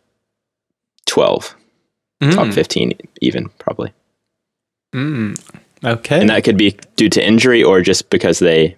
[1.08, 1.54] 12,
[2.32, 3.92] top Mm, 15 even probably,
[4.94, 5.38] mm.
[5.84, 6.20] Okay.
[6.20, 8.76] and that could be due to injury or just because they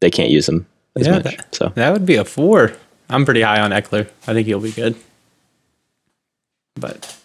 [0.00, 0.66] they can't use him
[0.96, 1.36] as Yeah, much.
[1.36, 2.72] that- so That would be a four.
[3.10, 4.08] I'm pretty high on Ekeler.
[4.26, 4.94] I think he'll be good.
[6.76, 7.16] But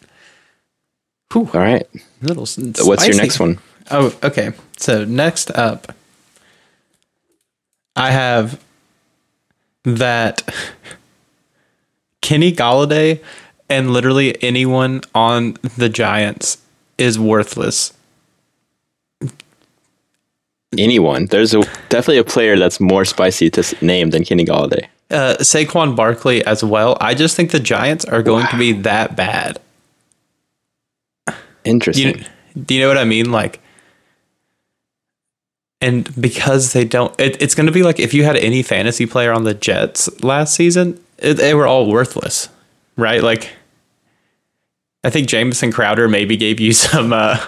[1.36, 1.86] all right,
[2.22, 2.44] little.
[2.44, 3.60] s- what's your next one?
[3.92, 4.52] Oh, okay.
[4.78, 5.94] So next up,
[7.96, 8.60] I have
[9.84, 10.42] that
[12.22, 13.22] Kenny Golladay
[13.70, 16.58] and literally anyone on the Giants
[16.98, 17.94] is worthless.
[20.78, 21.26] anyone.
[21.28, 24.88] There's a definitely a player that's more spicy to name than Kenny Golladay.
[25.12, 26.98] Uh, Saquon Barkley as well.
[27.00, 29.60] I just think the Giants are going to be that bad.
[31.64, 32.20] Interesting.
[32.20, 32.26] You,
[32.62, 33.32] do you know what I mean?
[33.32, 33.62] Like,
[35.82, 39.06] and because they don't, it, it's going to be like if you had any fantasy
[39.06, 42.50] player on the Jets last season, it, they were all worthless,
[42.96, 43.22] right?
[43.22, 43.52] Like,
[45.04, 47.46] I think Jamison Crowder maybe gave you some, uh,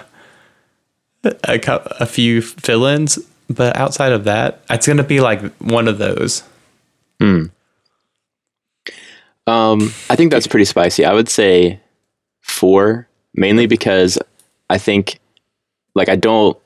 [1.24, 1.60] a,
[2.00, 5.98] a few fill ins, but outside of that, it's going to be like one of
[5.98, 6.42] those.
[9.46, 11.04] Um, I think that's pretty spicy.
[11.04, 11.80] I would say
[12.40, 14.18] four, mainly because
[14.68, 15.20] I think,
[15.94, 16.58] like, I don't,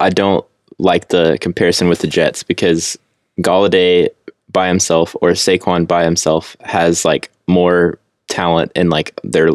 [0.00, 0.46] I don't
[0.78, 2.96] like the comparison with the Jets because
[3.40, 4.08] Golladay
[4.52, 9.48] by himself or Saquon by himself has like more talent in like their,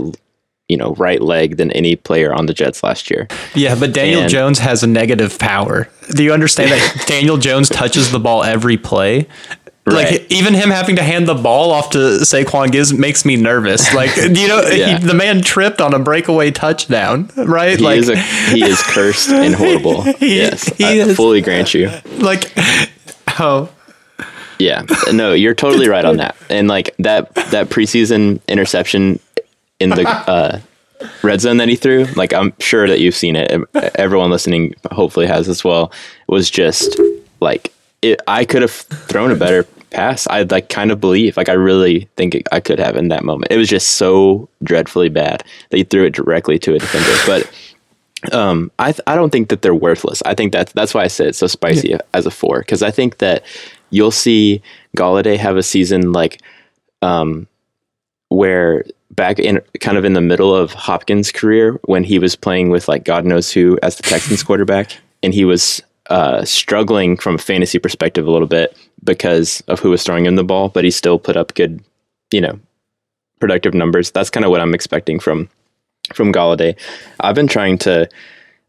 [0.68, 3.28] you know, right leg than any player on the Jets last year.
[3.56, 5.88] Yeah, but Daniel And- Jones has a negative power.
[6.14, 9.28] Do you understand that Daniel Jones touches the ball every play?
[9.88, 10.12] Right.
[10.22, 13.94] Like even him having to hand the ball off to Saquon gives makes me nervous.
[13.94, 14.98] Like you know, Yeah.
[14.98, 17.78] he, the man tripped on a breakaway touchdown, right?
[17.78, 20.02] He like is a, he is cursed and horrible.
[20.02, 21.92] He- yes, he I is- fully grant you.
[22.18, 22.52] like
[23.40, 23.70] oh
[24.58, 26.36] Yeah, no, you're totally right on that.
[26.50, 29.20] And like that that preseason interception
[29.80, 30.60] in the uh,
[31.22, 33.52] red zone that he threw, like I'm sure that you've seen it.
[33.96, 35.92] Everyone listening hopefully has as well.
[36.28, 37.00] Was just
[37.40, 37.72] like
[38.02, 39.66] it, I could have thrown a better
[39.96, 40.28] pass.
[40.28, 43.24] I like kind of believe, like I really think it, I could have in that
[43.24, 43.52] moment.
[43.52, 47.18] It was just so dreadfully bad that you threw it directly to a defender.
[47.26, 50.22] But um, I th- I don't think that they're worthless.
[50.26, 52.00] I think that's that's why I said it's so spicy yeah.
[52.14, 53.46] as a four because I think that
[53.90, 54.62] you'll see
[54.98, 56.42] Golladay have a season like
[57.02, 57.48] um,
[58.30, 62.70] where back in kind of in the middle of Hopkins' career when he was playing
[62.70, 64.92] with like God knows who as the Texans quarterback,
[65.24, 69.92] and he was uh, struggling from a fantasy perspective a little bit because of who
[69.92, 71.84] was throwing him the ball, but he still put up good,
[72.32, 72.60] you know,
[73.40, 74.12] productive numbers.
[74.12, 75.50] That's kind of what I'm expecting from
[76.14, 76.78] from Golladay.
[77.22, 78.10] I've been trying to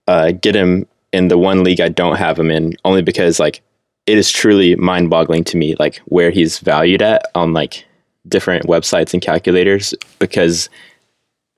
[0.07, 3.63] uh, get him in the one league I don't have him in, only because like
[4.07, 7.85] it is truly mind boggling to me, like where he's valued at on like
[8.29, 10.69] different websites and calculators because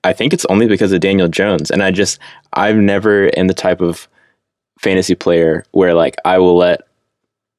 [0.03, 1.71] I think it's only because of Daniel Jones.
[1.71, 2.19] And I just,
[2.53, 4.07] I've never in the type of
[4.79, 6.81] fantasy player where like I will let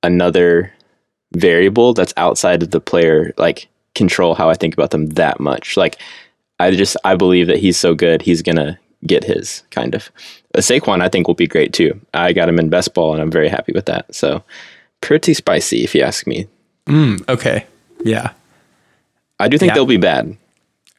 [0.03, 0.73] another
[1.33, 5.77] variable that's outside of the player like control how I think about them that much.
[5.77, 5.99] Like
[6.59, 10.11] I just, I believe that he's so good, he's to get his kind of.
[10.55, 12.01] A Saquon, I think, will be great too.
[12.13, 14.15] I got him in best ball and I'm very happy with that.
[14.15, 14.43] So
[15.01, 16.49] pretty spicy if you ask me.
[16.87, 17.67] Mm, okay.
[18.05, 18.33] Yeah.
[19.39, 19.75] I do think yeah.
[19.75, 20.37] they'll be bad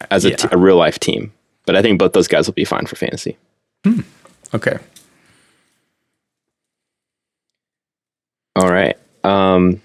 [0.09, 0.35] as a, yeah.
[0.35, 1.31] t- a real life team,
[1.65, 3.37] but I think both those guys will be fine for fantasy.
[3.83, 4.01] Hmm.
[4.53, 4.77] Okay.
[8.55, 8.97] All right.
[9.23, 9.81] Um,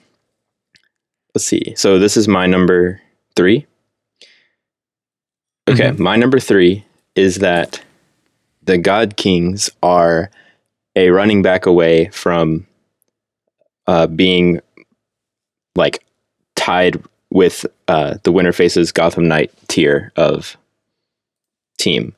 [1.36, 1.74] let's see.
[1.76, 2.98] So this is my number
[3.34, 3.66] three.
[5.68, 6.02] Okay, mm-hmm.
[6.02, 6.82] my number three
[7.14, 7.82] is that
[8.62, 10.30] the God Kings are
[10.96, 12.66] a running back away from
[13.86, 14.62] uh, being
[15.74, 16.06] like
[16.54, 20.56] tied with uh, the winner faces Gotham Knight tier of
[21.76, 22.14] team.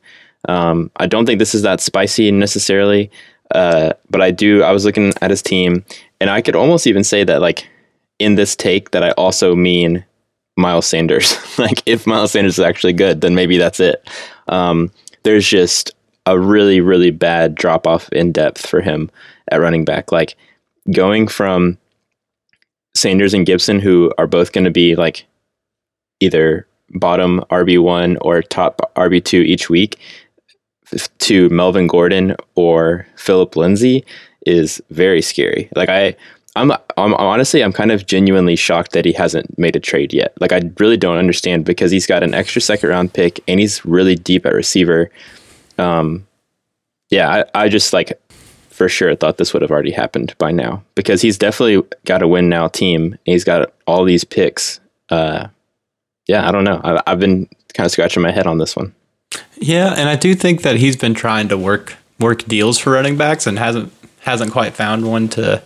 [0.49, 3.11] Um, I don't think this is that spicy necessarily,
[3.53, 4.63] uh, but I do.
[4.63, 5.85] I was looking at his team,
[6.21, 7.69] and I could almost even say that, like,
[8.19, 10.05] in this take, that I also mean
[10.57, 11.37] Miles Sanders.
[11.59, 14.09] like, if Miles Sanders is actually good, then maybe that's it.
[14.49, 14.91] Um,
[15.23, 15.93] there's just
[16.27, 19.11] a really, really bad drop off in depth for him
[19.51, 20.13] at running back.
[20.13, 20.37] Like,
[20.93, 21.79] going from
[22.95, 25.27] Sanders and Gibson, who are both going to be like
[26.21, 29.99] either bottom RB1 or top RB2 each week,
[31.19, 34.05] to Melvin Gordon or Phillip Lindsay
[34.47, 35.69] is very scary.
[35.77, 36.17] Like I,
[36.59, 40.35] I'm, I'm honestly, I'm kind of genuinely shocked that he hasn't made a trade yet.
[40.41, 43.85] Like I really don't understand because he's got an extra second round pick and he's
[43.85, 45.11] really deep at receiver.
[45.79, 46.27] Um,
[47.11, 48.21] yeah, I, I just like
[48.71, 52.29] for sure thought this would have already happened by now because he's definitely got a
[52.29, 53.17] win now team.
[53.25, 54.81] he's got all these picks.
[55.09, 55.49] Uh,
[56.27, 56.81] yeah, I don't know.
[56.85, 58.95] I, I've been kind of scratching my head on this one.
[59.57, 63.17] Yeah, and I do think that he's been trying to work work deals for running
[63.17, 65.63] backs and hasn't hasn't quite found one to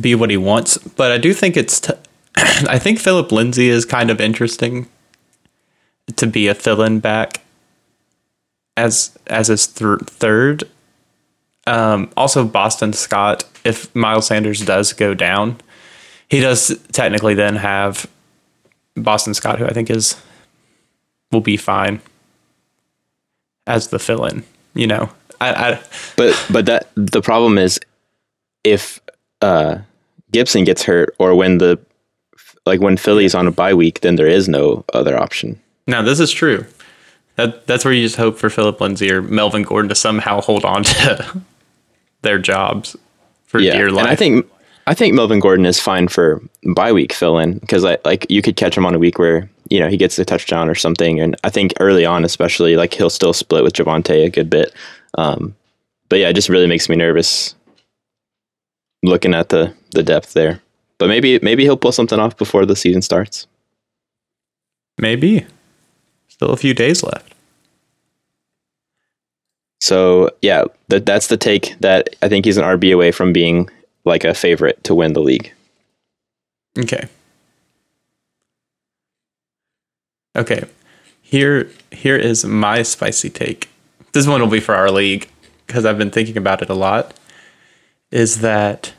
[0.00, 0.78] be what he wants.
[0.78, 1.80] But I do think it's.
[1.80, 1.92] T-
[2.36, 4.88] I think Phillip Lindsay is kind of interesting
[6.16, 7.42] to be a fill-in back
[8.76, 10.64] as as his th- third
[11.66, 15.60] um, also, Boston Scott, if Miles Sanders does go down,
[16.28, 18.06] he does technically then have
[18.96, 20.20] Boston Scott, who I think is
[21.30, 22.00] will be fine
[23.66, 24.44] as the fill-in.
[24.74, 25.82] You know, I, I
[26.16, 27.78] but but that the problem is
[28.64, 29.00] if
[29.42, 29.78] uh,
[30.30, 31.78] Gibson gets hurt or when the
[32.64, 35.60] like when Philly's on a bye week, then there is no other option.
[35.86, 36.64] Now this is true.
[37.36, 40.64] That that's where you just hope for Phillip Lindsay or Melvin Gordon to somehow hold
[40.64, 41.42] on to
[42.22, 42.96] their jobs
[43.44, 43.72] for yeah.
[43.72, 44.04] dear life.
[44.04, 44.46] And I think
[44.86, 46.42] I think Melvin Gordon is fine for
[46.74, 49.48] bye week fill in because I like you could catch him on a week where
[49.70, 52.94] you know he gets a touchdown or something, and I think early on, especially like
[52.94, 54.72] he'll still split with Javonte a good bit.
[55.18, 55.54] Um,
[56.08, 57.54] but yeah, it just really makes me nervous
[59.02, 60.60] looking at the the depth there.
[60.98, 63.46] But maybe maybe he'll pull something off before the season starts.
[64.98, 65.46] Maybe.
[66.28, 67.34] Still a few days left.
[69.80, 73.68] So yeah, that that's the take that I think he's an RB away from being
[74.04, 75.52] like a favorite to win the league.
[76.78, 77.08] Okay.
[80.36, 80.64] Okay.
[81.20, 83.68] Here here is my spicy take.
[84.12, 85.28] This one will be for our league
[85.66, 87.18] because I've been thinking about it a lot.
[88.12, 88.92] Is that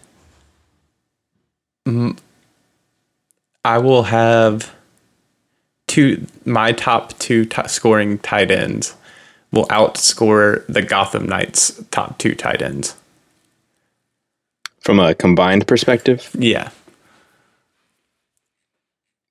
[3.64, 4.74] I will have
[5.88, 8.96] two my top two t- scoring tight ends
[9.52, 12.96] will outscore the Gotham Knights' top two tight ends.
[14.82, 16.32] From a combined perspective?
[16.38, 16.72] Yeah.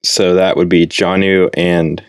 [0.04, 2.02] So that would be Jonnu and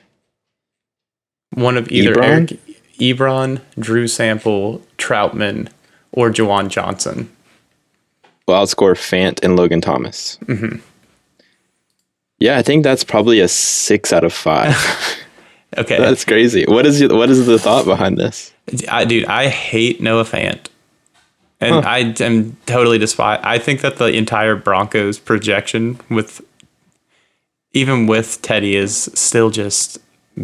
[1.51, 2.23] one of either Ebron?
[2.23, 2.59] Eric
[2.99, 5.69] Ebron, Drew Sample, Trautman,
[6.11, 7.29] or Juwan Johnson.
[8.47, 10.37] Will outscore Fant and Logan Thomas.
[10.45, 10.77] Mm-hmm.
[12.39, 14.75] Yeah, I think that's probably a six out of five.
[15.77, 16.65] Okay, that's crazy.
[16.67, 18.53] What is your, what is the thought behind this?
[18.89, 20.67] I, dude, I hate Noah Fant,
[21.59, 21.81] and Huh.
[21.83, 23.39] I am totally despise.
[23.43, 26.41] I think that the entire Broncos projection with
[27.71, 29.97] even with Teddy is still just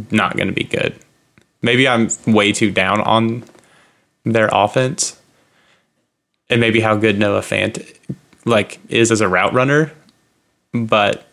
[0.09, 0.95] not going to be good.
[1.61, 3.43] Maybe I'm way too down on
[4.25, 5.18] their offense,
[6.49, 7.95] and maybe how good Noah Fant
[8.45, 9.91] like is as a route runner,
[10.73, 11.27] but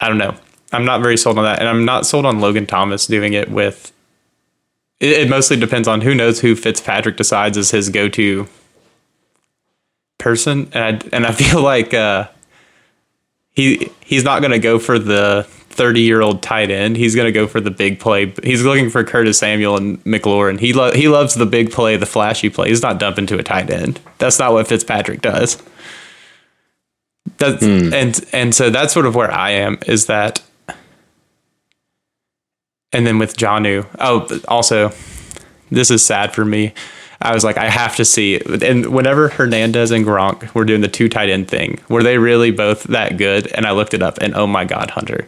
[0.00, 0.34] I don't know.
[0.72, 3.50] I'm not very sold on that, and I'm not sold on Logan Thomas doing it
[3.50, 3.92] with.
[5.00, 8.48] It, it mostly depends on who knows who Fitzpatrick decides is his go-to
[10.18, 12.28] person, and I and I feel like uh,
[13.50, 15.46] he he's not going to go for the
[15.78, 16.96] 30 year old tight end.
[16.96, 18.34] He's going to go for the big play.
[18.42, 20.60] He's looking for Curtis Samuel and McLaurin.
[20.60, 22.68] He lo- he loves the big play, the flashy play.
[22.68, 24.00] He's not dumping to a tight end.
[24.18, 25.62] That's not what Fitzpatrick does.
[27.38, 27.94] That's hmm.
[27.94, 29.78] and and so that's sort of where I am.
[29.86, 30.42] Is that
[32.92, 33.86] and then with Jonnu.
[33.98, 34.92] Oh, also,
[35.70, 36.72] this is sad for me.
[37.20, 38.40] I was like, I have to see.
[38.62, 42.50] And whenever Hernandez and Gronk were doing the two tight end thing, were they really
[42.50, 43.48] both that good?
[43.48, 45.26] And I looked it up, and oh my God, Hunter.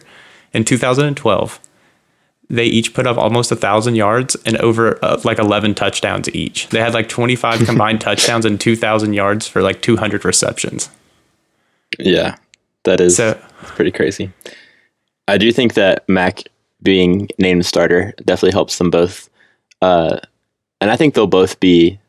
[0.53, 1.59] In 2012,
[2.49, 6.67] they each put up almost a thousand yards and over uh, like 11 touchdowns each.
[6.67, 10.89] They had like 25 combined touchdowns and 2,000 yards for like 200 receptions.
[11.97, 12.35] Yeah,
[12.83, 14.31] that is So pretty crazy.
[15.27, 16.43] I do think that Mac
[16.83, 19.29] being named starter definitely helps them both.
[19.81, 20.19] Uh,
[20.81, 21.99] and I think they'll both be.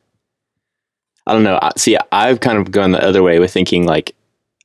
[1.26, 1.60] I don't know.
[1.76, 4.16] See, I've kind of gone the other way with thinking like,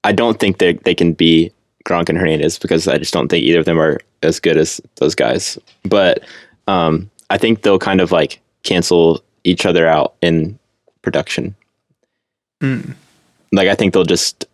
[0.03, 1.51] I don't think they they can be
[1.87, 4.81] Gronk and Hernandez because I just don't think either of them are as good as
[4.95, 5.57] those guys.
[5.83, 6.23] But
[6.67, 10.59] um, I think they'll kind of like cancel each other out in
[11.01, 11.55] production.
[13.53, 14.45] Like I think they'll just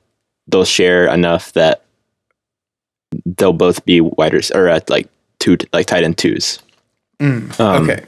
[0.47, 1.83] they'll share enough that
[3.25, 6.59] they'll both be wide rec- or at like two like tight end twos.
[7.59, 8.03] Um, okay.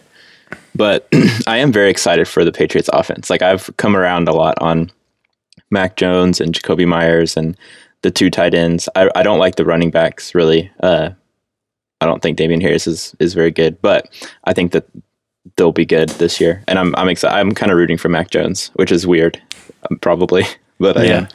[0.75, 1.07] but
[1.47, 3.29] I am very excited for the Patriots offense.
[3.29, 4.91] Like I've come around a lot on
[5.71, 7.57] Mac Jones and Jakobi Meyers and
[8.05, 8.87] the two tight ends.
[8.95, 10.71] I, I don't like the running backs really.
[10.79, 11.09] Uh,
[12.01, 14.07] I don't think Damien Harris is, is very good, but
[14.43, 14.85] I think that
[15.55, 16.63] they'll be good this year.
[16.67, 17.35] And I'm I'm excited.
[17.35, 19.41] I'm kind of rooting for Mac Jones, which is weird,
[19.89, 20.43] um, probably,
[20.79, 21.17] but I Yeah.
[21.17, 21.27] am.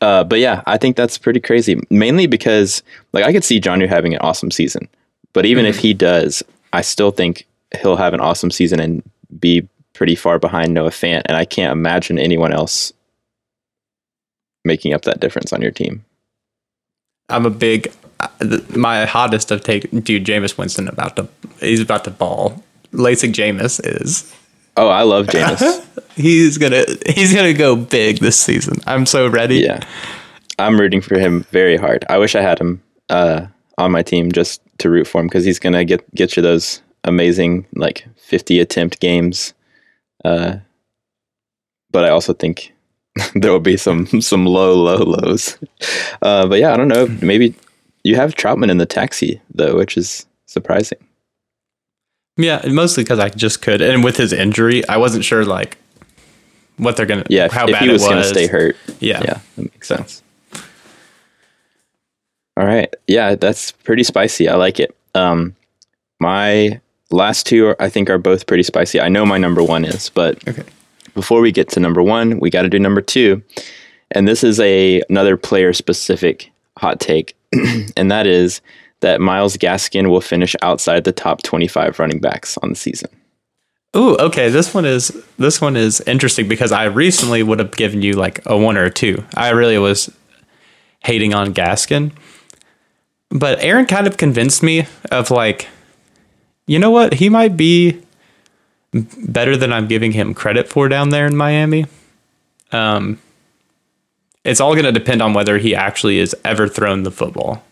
[0.00, 1.80] Uh, but yeah, I think that's pretty crazy.
[1.90, 4.88] Mainly because like I could see Jonnu having an awesome season,
[5.32, 6.40] but even if he does,
[6.72, 7.46] I still think
[7.82, 9.02] he'll have an awesome season and
[9.40, 11.22] be pretty far behind Noah Fant.
[11.24, 12.92] And I can't imagine anyone else
[14.66, 16.04] making up that difference on your team.
[17.28, 18.28] I'm a big, uh,
[18.76, 21.28] my hottest of take, dude, Jameis Winston about to,
[21.60, 22.62] he's about to ball.
[22.92, 24.32] LASIK Jameis is.
[24.76, 25.84] Oh, I love Jameis.
[26.16, 28.78] He's gonna he's gonna go big this season.
[28.86, 29.56] I'm so ready.
[29.56, 29.80] yeah,
[30.58, 32.06] I'm rooting for him very hard.
[32.08, 35.44] I wish I had him uh, on my team just to root for him because
[35.44, 39.52] he's gonna get get you those amazing like 50 attempt games.
[40.24, 40.56] Uh,
[41.90, 42.72] but I also think
[43.34, 45.58] there will be some some low low lows.
[46.22, 47.06] Uh, but yeah, I don't know.
[47.22, 47.54] Maybe
[48.04, 50.98] you have Trautman in the taxi though, which is surprising.
[52.36, 55.78] Yeah, mostly because I just could, and with his injury, I wasn't sure like
[56.76, 57.24] what they're gonna.
[57.30, 59.62] Yeah, how if bad he was, it was going to stay hurt, Yeah, yeah, that
[59.62, 60.22] makes sense.
[62.58, 64.48] All right, yeah, that's pretty spicy.
[64.48, 64.94] I like it.
[65.14, 65.54] Um,
[66.20, 69.00] my last two, are, I think, are both pretty spicy.
[69.00, 70.64] I know my number one is, but Okay.
[71.16, 73.42] Before we get to number one, we got to do number two,
[74.10, 77.34] and this is a another player specific hot take,
[77.96, 78.60] and that is
[79.00, 83.08] that Myles Gaskin will finish outside the top twenty five running backs on the season.
[83.96, 84.50] Ooh, okay.
[84.50, 88.44] This one is this one is interesting because I recently would have given you like
[88.44, 89.24] a one or a two.
[89.34, 90.14] I really was
[91.02, 92.12] hating on Gaskin,
[93.30, 95.68] but Aaron kind of convinced me of like,
[96.66, 97.14] you know what?
[97.14, 98.02] He might be
[98.92, 101.86] better than I'm giving him credit for down there in Miami.
[102.72, 103.18] Um,
[104.44, 107.62] it's all going to depend on whether he actually is ever thrown the football.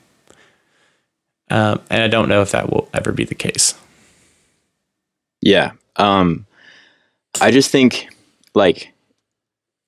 [1.51, 3.75] Um, and I don't know if that will ever be the case.
[5.41, 5.73] Yeah.
[5.97, 6.47] Um,
[7.41, 8.09] I just think
[8.55, 8.93] like,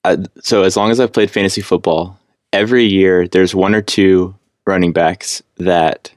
[0.05, 2.19] I, so as long as I've played fantasy football,
[2.53, 4.35] every year there's one or two
[4.67, 6.13] running backs that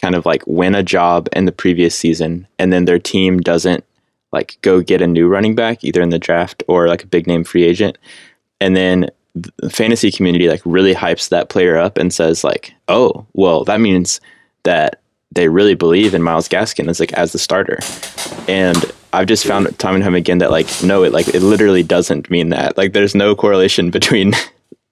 [0.00, 3.84] kind of like win a job in the previous season, and then their team doesn't
[4.34, 7.26] like go get a new running back either in the draft or like a big
[7.26, 7.96] name free agent,
[8.60, 13.26] and then the fantasy community like really hypes that player up and says like, oh,
[13.32, 14.20] well, that means
[14.64, 15.00] that
[15.32, 17.78] they really believe in Myles Gaskin as like as the starter.
[18.48, 21.82] And I've just found time and time again that like no, it like it literally
[21.82, 22.76] doesn't mean that.
[22.76, 24.32] Like there's no correlation between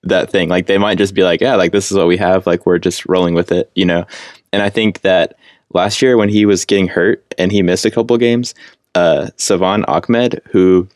[0.05, 0.49] that thing.
[0.49, 2.47] Like they might just be like, yeah, like this is what we have.
[2.47, 4.07] Like we're just rolling with it, you know.
[4.53, 5.36] And I think that
[5.72, 8.55] last year when he was getting hurt and he missed a couple games,
[8.95, 10.88] uh, Salvon Ahmed, who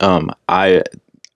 [0.00, 0.82] um, I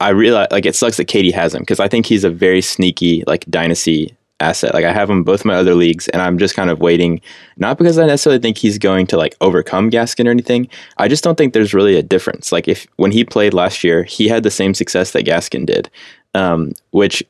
[0.00, 2.60] I realize like it sucks that Katie has him because I think he's a very
[2.60, 4.74] sneaky like dynasty asset.
[4.74, 7.20] Like I have him both my other leagues, and I'm just kind of waiting.
[7.56, 10.68] Not because I necessarily think he's going to like overcome Gaskin or anything.
[10.98, 12.52] I just don't think there's really a difference.
[12.52, 15.90] Like if when he played last year, he had the same success that Gaskin did,
[16.34, 17.22] um, which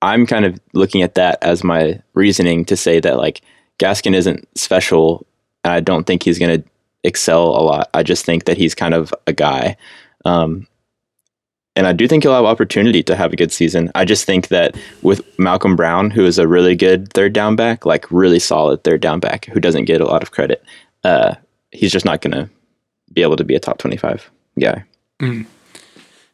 [0.00, 3.42] I'm kind of looking at that as my reasoning to say that like
[3.78, 5.26] Gaskin isn't special.
[5.64, 6.68] And I don't think he's going to
[7.04, 7.90] excel a lot.
[7.94, 9.76] I just think that he's kind of a guy.
[10.24, 10.66] Um,
[11.74, 13.90] and I do think he'll have opportunity to have a good season.
[13.94, 17.86] I just think that with Malcolm Brown, who is a really good third down back,
[17.86, 20.62] like really solid third down back, who doesn't get a lot of credit,
[21.04, 21.34] uh,
[21.70, 22.50] he's just not going to
[23.12, 24.30] be able to be a top 25
[24.60, 24.84] guy.
[25.20, 25.46] Mm.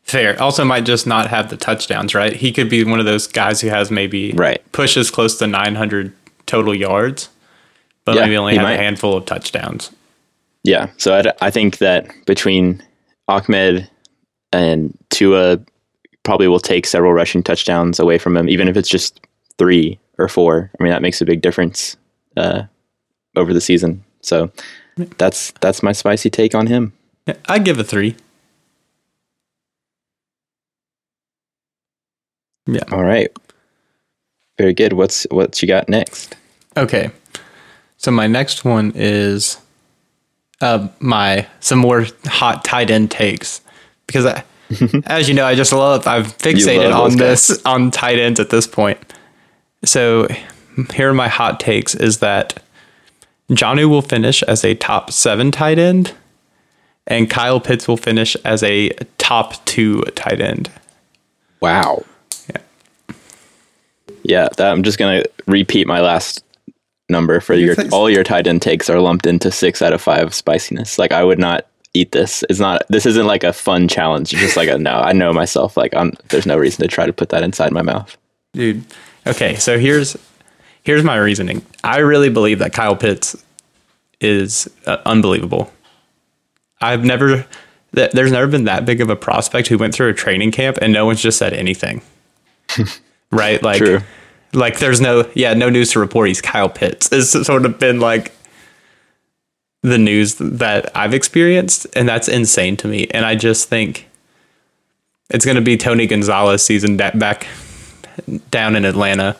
[0.02, 0.40] Fair.
[0.40, 2.32] Also, might just not have the touchdowns, right?
[2.32, 4.60] He could be one of those guys who has maybe right.
[4.72, 6.12] pushes close to 900
[6.46, 7.28] total yards,
[8.04, 8.72] but yeah, maybe only have might.
[8.72, 9.90] a handful of touchdowns.
[10.64, 10.90] Yeah.
[10.96, 12.82] So I, I think that between
[13.28, 13.88] Ahmed
[14.52, 15.60] and Tua
[16.22, 19.20] probably will take several rushing touchdowns away from him, even if it's just
[19.58, 20.70] three or four.
[20.78, 21.96] I mean, that makes a big difference
[22.36, 22.64] uh,
[23.36, 24.04] over the season.
[24.20, 24.50] So
[25.18, 26.92] that's that's my spicy take on him.
[27.48, 28.16] I'd give a three.
[32.66, 32.84] Yeah.
[32.92, 33.30] All right.
[34.58, 34.92] Very good.
[34.92, 36.36] What's what you got next?
[36.76, 37.10] Okay.
[37.96, 39.58] So my next one is
[40.60, 43.60] uh, my some more hot tight end takes
[44.06, 44.44] because I,
[45.06, 47.62] as you know, I just love I've fixated love on this guys.
[47.64, 48.98] on tight ends at this point.
[49.84, 50.28] So
[50.92, 52.62] here are my hot takes: is that
[53.50, 56.14] Jonnu will finish as a top seven tight end,
[57.06, 60.70] and Kyle Pitts will finish as a top two tight end.
[61.60, 62.04] Wow.
[62.48, 63.14] Yeah.
[64.22, 66.44] Yeah, that, I'm just gonna repeat my last
[67.08, 70.34] number for your all your tight end takes are lumped into six out of five
[70.34, 70.98] spiciness.
[70.98, 72.44] Like I would not eat this.
[72.48, 72.82] It's not.
[72.88, 74.32] This isn't like a fun challenge.
[74.32, 74.92] It's just like a no.
[74.92, 75.76] I know myself.
[75.76, 76.12] Like I'm.
[76.28, 78.16] There's no reason to try to put that inside my mouth,
[78.52, 78.84] dude.
[79.26, 80.16] Okay, so here's
[80.82, 81.64] here's my reasoning.
[81.84, 83.42] I really believe that Kyle Pitts
[84.20, 85.72] is uh, unbelievable.
[86.80, 87.46] I've never.
[87.94, 90.78] Th- there's never been that big of a prospect who went through a training camp
[90.82, 92.02] and no one's just said anything.
[93.30, 93.62] right?
[93.62, 93.78] Like.
[93.78, 94.00] True.
[94.52, 96.28] Like there's no yeah no news to report.
[96.28, 97.08] He's Kyle Pitts.
[97.12, 98.32] It's sort of been like
[99.82, 103.06] the news that I've experienced, and that's insane to me.
[103.08, 104.08] And I just think
[105.30, 107.46] it's going to be Tony Gonzalez season back
[108.50, 109.36] down in Atlanta,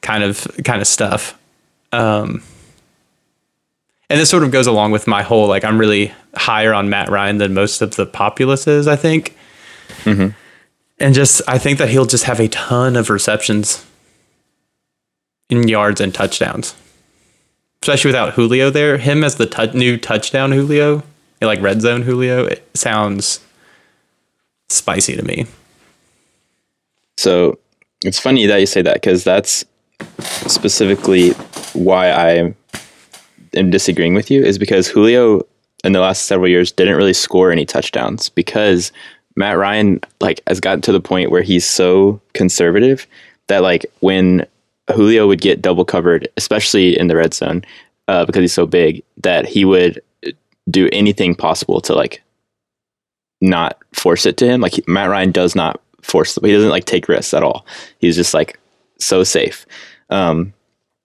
[0.00, 1.38] kind of kind of stuff.
[1.92, 2.42] Um,
[4.08, 7.08] and this sort of goes along with my whole like I'm really higher on Matt
[7.08, 8.86] Ryan than most of the populace is.
[8.86, 9.34] I think,
[10.04, 10.28] mm-hmm.
[10.98, 13.86] and just I think that he'll just have a ton of receptions
[15.52, 16.74] in yards and touchdowns
[17.82, 18.96] especially without Julio there.
[18.96, 21.02] Him as the t- new touchdown Julio,
[21.40, 23.40] like red zone Julio, it sounds
[24.68, 25.46] spicy to me.
[27.16, 27.58] So
[28.04, 29.64] it's funny that you say that because that's
[30.46, 31.30] specifically
[31.72, 32.54] why I
[33.54, 35.42] am disagreeing with you is because Julio
[35.84, 38.92] in the last several years didn't really score any touchdowns because
[39.34, 43.06] Matt Ryan like has gotten to the point where he's so conservative
[43.48, 44.46] that like when
[44.90, 47.64] Julio would get double covered, especially in the red zone,
[48.08, 50.02] uh, because he's so big, that he would
[50.70, 52.22] do anything possible to like
[53.40, 54.60] not force it to him.
[54.60, 57.66] Like Matt Ryan does not force, he doesn't like take risks at all.
[57.98, 58.58] He's just like
[58.98, 59.66] so safe.
[60.10, 60.52] Um,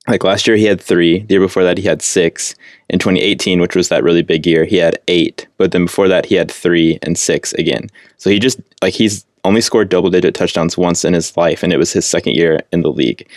[0.07, 1.19] like last year he had three.
[1.23, 2.55] The year before that he had six.
[2.89, 5.47] In 2018, which was that really big year, he had eight.
[5.57, 7.89] But then before that he had three and six again.
[8.17, 11.73] So he just like he's only scored double digit touchdowns once in his life, and
[11.73, 13.28] it was his second year in the league.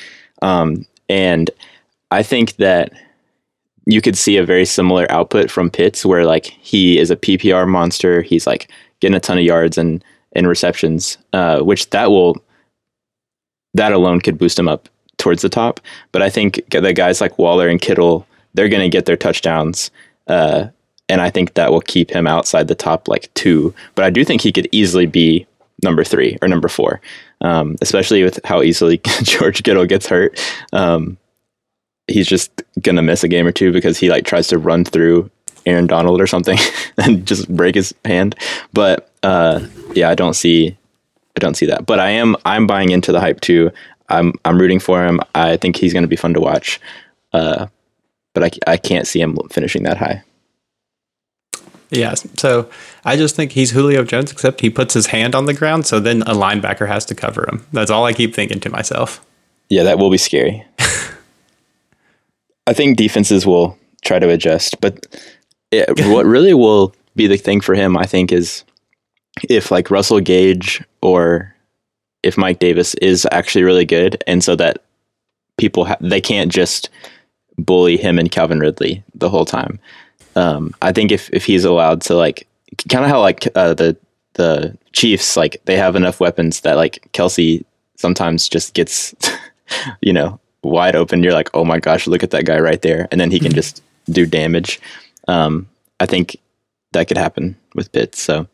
[0.42, 1.50] Um, and
[2.10, 2.92] I think that
[3.86, 7.68] you could see a very similar output from Pitts, where like he is a PPR
[7.68, 8.22] monster.
[8.22, 8.70] He's like
[9.00, 12.36] getting a ton of yards and and receptions, uh, which that will
[13.74, 14.88] that alone could boost him up
[15.18, 15.80] towards the top.
[16.12, 19.90] But I think the guys like Waller and Kittle, they're going to get their touchdowns.
[20.26, 20.68] Uh,
[21.08, 23.74] and I think that will keep him outside the top like two.
[23.94, 25.46] But I do think he could easily be
[25.82, 27.00] number three or number four
[27.40, 30.38] um, especially with how easily George Kittle gets hurt.
[30.72, 31.18] Um,
[32.06, 35.30] he's just gonna miss a game or two because he like tries to run through
[35.66, 36.58] Aaron Donald or something
[36.98, 38.36] and just break his hand.
[38.72, 40.76] But uh, yeah, I don't see,
[41.36, 41.86] I don't see that.
[41.86, 43.70] But I am, I'm buying into the hype too.
[44.08, 45.20] I'm, I'm rooting for him.
[45.34, 46.80] I think he's to be fun to watch.
[47.32, 47.66] Uh,
[48.34, 50.22] but I, I can't see him finishing that high.
[51.90, 52.14] Yeah.
[52.14, 52.70] So
[53.04, 55.98] I just think he's Julio Jones, except he puts his hand on the ground, so
[55.98, 57.66] then a linebacker has to cover him.
[57.72, 59.24] That's all I keep thinking to myself.
[59.68, 60.64] Yeah, that will be scary.
[62.66, 65.06] I think defenses will try to adjust, but
[65.70, 68.64] it, what really will be the thing for him, I think, is
[69.48, 71.54] if like Russell Gage or
[72.22, 74.84] if Mike Davis is actually really good, and so that
[75.58, 76.88] people ha- they can't just
[77.58, 79.78] bully him and Calvin Ridley the whole time.
[80.36, 82.46] Um, I think if if he's allowed to like
[82.88, 83.96] kind of how like uh, the
[84.34, 87.64] the Chiefs like they have enough weapons that like Kelce
[87.96, 89.14] sometimes just gets
[90.00, 91.22] you know wide open.
[91.22, 93.52] You're like, oh my gosh, look at that guy right there, and then he can
[93.52, 94.80] just do damage.
[95.28, 95.68] Um,
[96.00, 96.36] I think
[96.92, 98.20] that could happen with Pitts.
[98.20, 98.46] So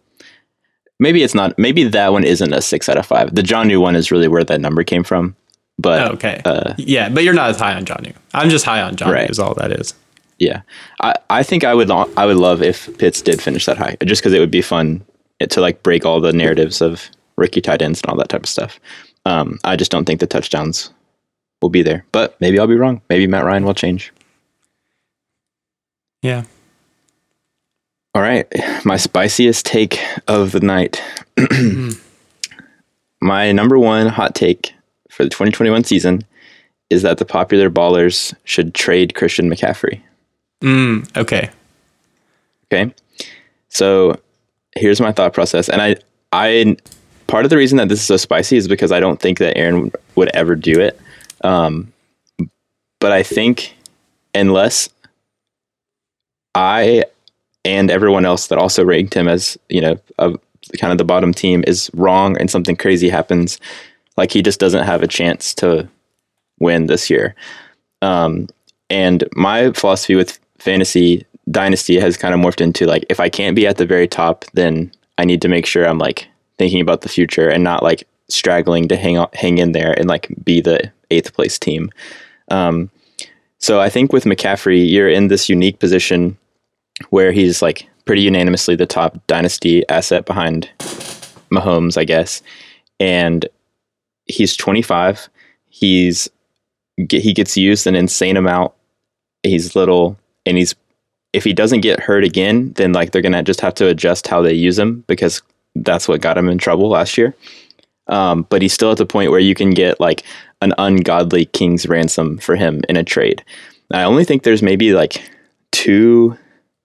[0.99, 1.59] maybe it's not.
[1.59, 3.35] Maybe that one isn't a six out of five.
[3.35, 5.37] The Jonnu one is really where that number came from.
[5.79, 6.41] But Okay.
[6.45, 8.14] uh, yeah, but you're not as high on Jonnu.
[8.33, 9.29] I'm just high on John Right.
[9.31, 9.93] Is all that is.
[10.39, 10.62] Yeah,
[11.01, 14.22] I, I think I would I would love if Pitts did finish that high, just
[14.22, 15.05] because it would be fun
[15.41, 18.49] to like break all the narratives of rookie tight ends and all that type of
[18.49, 18.80] stuff.
[19.24, 20.91] Um, I just don't think the touchdowns
[21.61, 23.01] will be there, but maybe I'll be wrong.
[23.09, 24.12] Maybe Matt Ryan will change.
[26.22, 26.45] Yeah.
[28.14, 28.47] All right,
[28.84, 31.03] my spiciest take of the night.
[33.20, 34.72] my number one hot take
[35.11, 36.24] for the 2021 season
[36.89, 40.01] is that the popular ballers should trade Christian McCaffrey.
[40.62, 41.50] Mm, okay.
[42.72, 42.92] Okay.
[43.68, 44.18] So
[44.74, 45.68] here's my thought process.
[45.68, 45.96] And I,
[46.32, 46.76] I,
[47.26, 49.57] part of the reason that this is so spicy is because I don't think that
[49.57, 50.98] Aaron would ever do it.
[51.42, 51.92] Um,
[53.00, 53.76] but I think
[54.34, 54.88] unless
[56.54, 57.04] I
[57.64, 60.32] and everyone else that also ranked him as, you know, a,
[60.78, 63.61] kind of the bottom team is wrong and something crazy happens,
[64.16, 65.88] like he just doesn't have a chance to
[66.59, 67.34] win this year.
[68.02, 68.48] Um,
[68.88, 73.54] and my philosophy with fantasy dynasty has kind of morphed into like if I can't
[73.56, 76.26] be at the very top, then I need to make sure I'm like
[76.58, 80.08] thinking about the future and not like straggling to hang on, hang in there and
[80.08, 81.90] like be the eighth place team.
[82.50, 82.90] Um,
[83.58, 86.36] so I think with McCaffrey, you're in this unique position
[87.10, 90.68] where he's like pretty unanimously the top dynasty asset behind
[91.52, 92.42] Mahomes, I guess,
[92.98, 93.46] and
[94.26, 95.28] he's 25.
[95.68, 96.28] He's
[96.96, 98.72] he gets used an insane amount.
[99.42, 100.74] He's little, and he's
[101.32, 104.40] if he doesn't get hurt again, then like they're gonna just have to adjust how
[104.40, 105.42] they use him because
[105.74, 107.34] that's what got him in trouble last year.
[108.09, 110.22] Um, but he's still at the point where you can get like
[110.62, 113.44] an ungodly king's ransom for him in a trade.
[113.92, 115.22] I only think there's maybe like
[115.72, 116.36] two,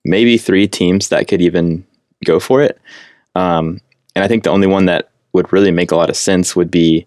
[0.03, 1.86] maybe three teams that could even
[2.26, 2.80] go for it.
[3.36, 3.80] Um,
[4.16, 6.70] and I think the only one that would really make a lot of sense would
[6.70, 7.05] be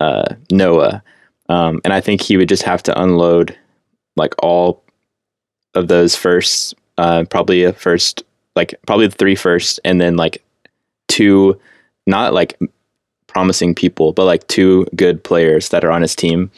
[0.00, 1.02] uh, Noah.
[1.48, 3.56] Um, and I think he would just have to unload
[4.16, 4.82] like all
[5.76, 8.22] of those first, uh, probably a first,
[8.54, 10.42] like probably the three first, and then like
[11.08, 11.60] two,
[12.06, 12.58] not like
[13.26, 16.50] promising people, but like two good players that are on his team.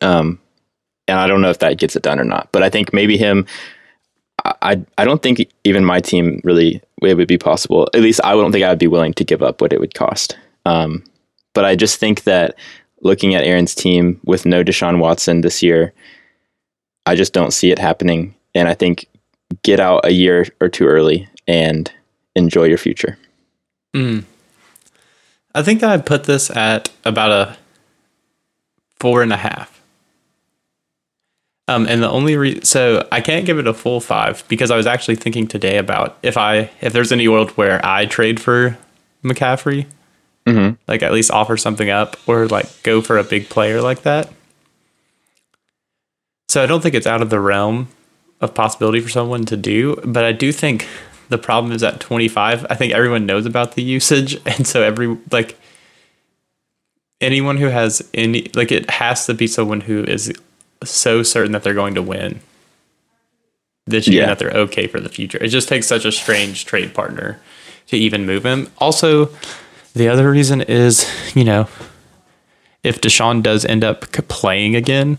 [0.00, 0.38] Um,
[1.08, 3.16] and I don't know if that gets it done or not, but I think maybe
[3.16, 3.46] him.
[4.44, 7.88] I I don't think even my team really it would be possible.
[7.94, 9.94] At least I don't think I would be willing to give up what it would
[9.94, 10.36] cost.
[10.64, 11.04] Um,
[11.54, 12.56] but I just think that
[13.02, 15.92] looking at Aaron's team with no Deshaun Watson this year,
[17.06, 18.34] I just don't see it happening.
[18.54, 19.06] And I think
[19.62, 21.90] get out a year or two early and
[22.36, 23.18] enjoy your future.
[23.94, 24.24] Mm.
[25.54, 27.56] I think I'd put this at about a
[28.98, 29.80] four and a half.
[31.68, 34.76] Um, and the only re- so I can't give it a full five because I
[34.76, 38.78] was actually thinking today about if I if there's any world where I trade for
[39.24, 39.86] McCaffrey,
[40.44, 40.74] Mm-hmm.
[40.88, 44.28] like at least offer something up or like go for a big player like that.
[46.52, 47.88] So I don't think it's out of the realm
[48.42, 50.86] of possibility for someone to do, but I do think
[51.30, 52.66] the problem is at 25.
[52.68, 55.58] I think everyone knows about the usage, and so every like
[57.22, 60.30] anyone who has any like it has to be someone who is
[60.84, 62.40] so certain that they're going to win
[63.86, 64.26] this year Yeah.
[64.26, 65.42] that they're okay for the future.
[65.42, 67.40] It just takes such a strange trade partner
[67.86, 68.68] to even move him.
[68.76, 69.30] Also,
[69.94, 71.66] the other reason is, you know,
[72.84, 75.16] if Deshaun does end up playing again,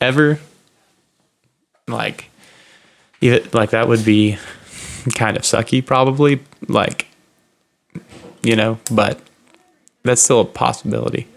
[0.00, 0.40] ever,
[1.88, 2.30] like,
[3.20, 4.38] even like that would be
[5.14, 6.40] kind of sucky, probably.
[6.68, 7.08] Like,
[8.42, 9.20] you know, but
[10.02, 11.28] that's still a possibility.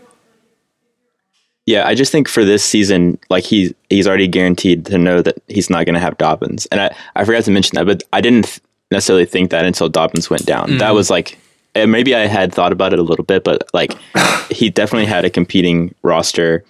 [1.65, 5.37] Yeah, I just think for this season, like he's he's already guaranteed to know that
[5.47, 8.21] he's not going to have Dobbins, and I, I forgot to mention that, but I
[8.21, 10.77] didn't necessarily think that until Dobbins went down.
[10.77, 10.95] That mm-hmm.
[10.95, 11.37] was like
[11.77, 13.95] and maybe I had thought about it a little bit, but like
[14.49, 16.63] he definitely had a competing roster,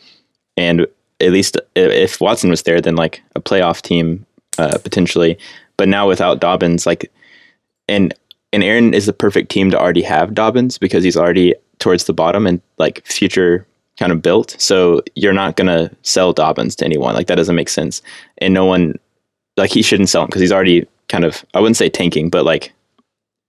[0.55, 0.85] and
[1.19, 4.25] at least if Watson was there, then like a playoff team
[4.57, 5.37] uh, potentially.
[5.77, 7.11] But now without Dobbins, like
[7.87, 8.13] and
[8.53, 12.13] and Aaron is the perfect team to already have Dobbins because he's already towards the
[12.13, 13.65] bottom and like future
[13.99, 14.55] kind of built.
[14.59, 17.13] So you're not gonna sell Dobbins to anyone.
[17.13, 18.01] Like that doesn't make sense.
[18.39, 18.97] And no one
[19.57, 22.45] like he shouldn't sell him because he's already kind of I wouldn't say tanking, but
[22.45, 22.73] like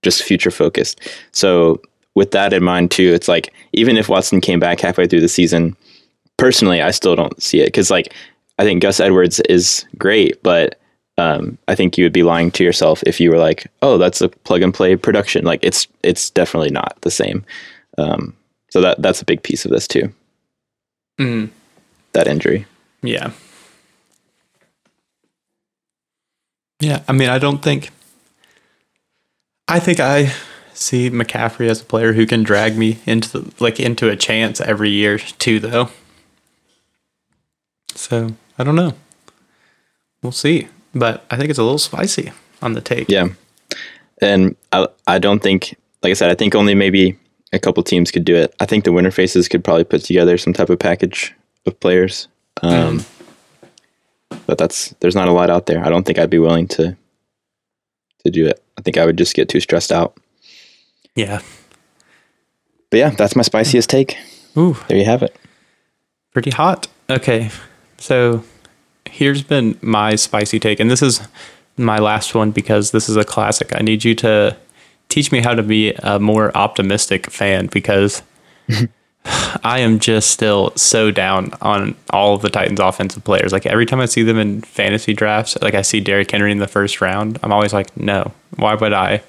[0.01, 1.01] just future focused.
[1.31, 1.81] So
[2.15, 5.27] with that in mind too, it's like even if Watson came back halfway through the
[5.27, 5.75] season,
[6.39, 8.13] personally I still don't see it because like
[8.57, 10.79] I think Gus Edwards is great, but
[11.17, 14.21] um, I think you would be lying to yourself if you were like, "Oh, that's
[14.21, 17.45] a plug and play production." Like it's it's definitely not the same.
[17.97, 18.35] Um,
[18.69, 20.13] so that that's a big piece of this too.
[21.19, 21.49] Mm,
[22.13, 22.65] That injury.
[23.01, 23.31] yeah.
[26.81, 27.89] Yeah, I mean, I don't think.
[29.67, 30.31] I think I
[30.73, 34.61] see McCaffrey as a player who can drag me into the, like into a chance
[34.61, 35.89] every year too, though.
[37.99, 38.93] So I don't know.
[40.23, 42.31] We'll see, but I think it's a little spicy
[42.61, 43.09] on the take.
[43.09, 43.27] Yeah,
[44.21, 47.17] and I I don't think, like I said, I think only maybe
[47.51, 48.55] a couple teams could do it.
[48.61, 51.33] I think the winter faces could probably put together some type of package
[51.65, 52.27] of players.
[52.61, 53.05] Um,
[54.45, 55.83] But that's there's not a lot out there.
[55.85, 56.95] I don't think I'd be willing to
[58.23, 58.63] to do it.
[58.77, 60.15] I think I would just get too stressed out.
[61.15, 61.41] Yeah.
[62.91, 64.17] But yeah, that's my spiciest take.
[64.57, 64.77] Ooh.
[64.87, 65.35] There you have it.
[66.31, 66.87] pretty hot.
[67.09, 67.49] Okay,
[67.99, 68.43] so
[69.05, 71.27] here's been my spicy take, and this is
[71.77, 73.73] my last one because this is a classic.
[73.75, 74.57] I need you to
[75.09, 78.21] teach me how to be a more optimistic fan because
[79.63, 83.51] I am just still so down on all of the Titans' offensive players.
[83.51, 86.59] Like every time I see them in fantasy drafts, like I see Derrick Henry in
[86.59, 89.21] the first round, I'm always like, no, why would I?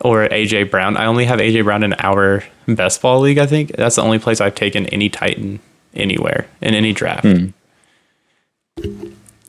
[0.00, 0.96] Or AJ Brown.
[0.96, 3.38] I only have AJ Brown in our best ball league.
[3.38, 5.60] I think that's the only place I've taken any Titan
[5.94, 7.24] anywhere in any draft.
[7.24, 7.48] Hmm.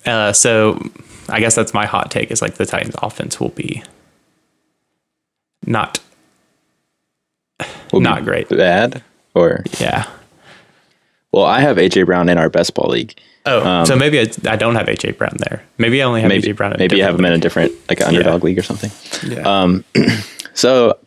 [0.06, 0.80] Uh, so
[1.28, 3.84] I guess that's my hot take is like the Titans offense will be
[5.66, 6.00] not
[7.92, 8.50] Will be Not great.
[8.50, 9.04] Bad
[9.34, 10.08] or yeah.
[11.32, 13.20] well, I have AJ Brown in our best ball league.
[13.46, 15.64] Oh, so maybe I, I don't have AJ Brown there.
[15.78, 16.74] Maybe I only have Maybe AJ Brown.
[16.74, 18.92] in maybe you have him in a different different like an underdog league or something.
[19.30, 19.42] Yeah.
[19.42, 19.84] Um,
[20.54, 20.98] so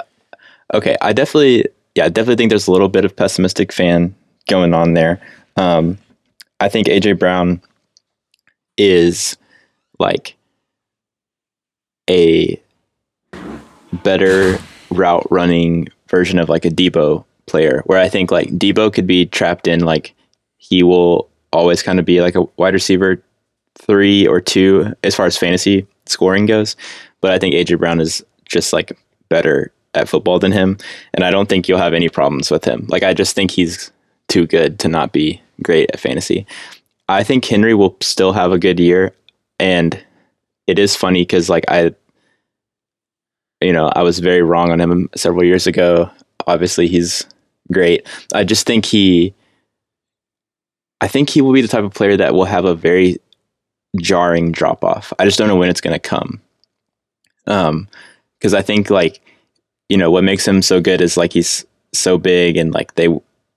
[0.75, 4.15] okay, I definitely yeah, I definitely think there's a little bit of pessimistic fan
[4.49, 5.21] going on there.
[5.57, 5.99] Um,
[6.59, 7.61] I think AJ Brown
[8.83, 9.37] is
[10.01, 10.37] like
[12.11, 12.61] a
[14.03, 14.59] better
[14.91, 19.27] route running version of like a Debo player, where I think like Debo could be
[19.27, 20.15] trapped in like
[20.59, 23.23] he will always kind of be like a wide receiver
[23.77, 26.75] three or two as far as fantasy scoring goes.
[27.21, 30.77] But I think AJ Brown is just like better at football than him.
[31.15, 32.87] And I don't think you'll have any problems with him.
[32.89, 33.93] Like I just think he's
[34.29, 36.47] too good to not be great at fantasy.
[37.09, 39.15] I think Henry will still have a good year.
[39.59, 40.03] And
[40.67, 41.95] it is funny because like I
[43.61, 46.11] you know, I was very wrong on him several years ago.
[46.47, 47.25] Obviously he's
[47.71, 48.07] great.
[48.35, 49.35] I just think he
[51.01, 53.19] I think he will be the type of player that will have a very
[54.01, 55.13] jarring drop off.
[55.19, 56.41] I just don't know when it's going to come.
[57.47, 57.89] Um,
[58.39, 59.21] because I think like,
[59.89, 63.09] you know, what makes him so good is like he's so big and like they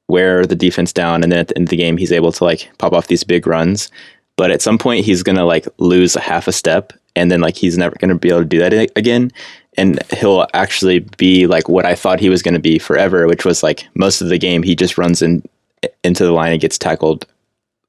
[0.07, 2.43] wear the defense down, and then at the end of the game he's able to
[2.43, 3.89] like pop off these big runs.
[4.37, 7.55] But at some point he's gonna like lose a half a step, and then like
[7.55, 9.31] he's never gonna be able to do that again.
[9.77, 13.63] And he'll actually be like what I thought he was gonna be forever, which was
[13.63, 15.43] like most of the game he just runs in
[16.03, 17.25] into the line and gets tackled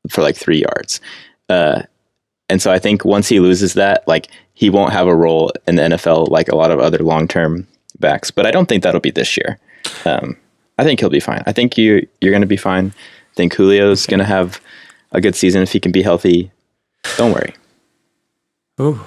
[0.08, 1.00] for like three yards.
[1.48, 1.82] Uh,
[2.48, 5.76] and so I think once he loses that, like he won't have a role in
[5.76, 7.66] the NFL like a lot of other long term
[7.98, 8.30] backs.
[8.30, 9.58] But I don't think that'll be this year.
[10.04, 10.36] Um,
[10.78, 11.42] I think he'll be fine.
[11.46, 12.92] I think you you're going to be fine.
[13.32, 14.60] I think Julio's going to have
[15.12, 16.50] a good season if he can be healthy.
[17.16, 17.54] Don't worry,
[18.80, 19.00] Ooh.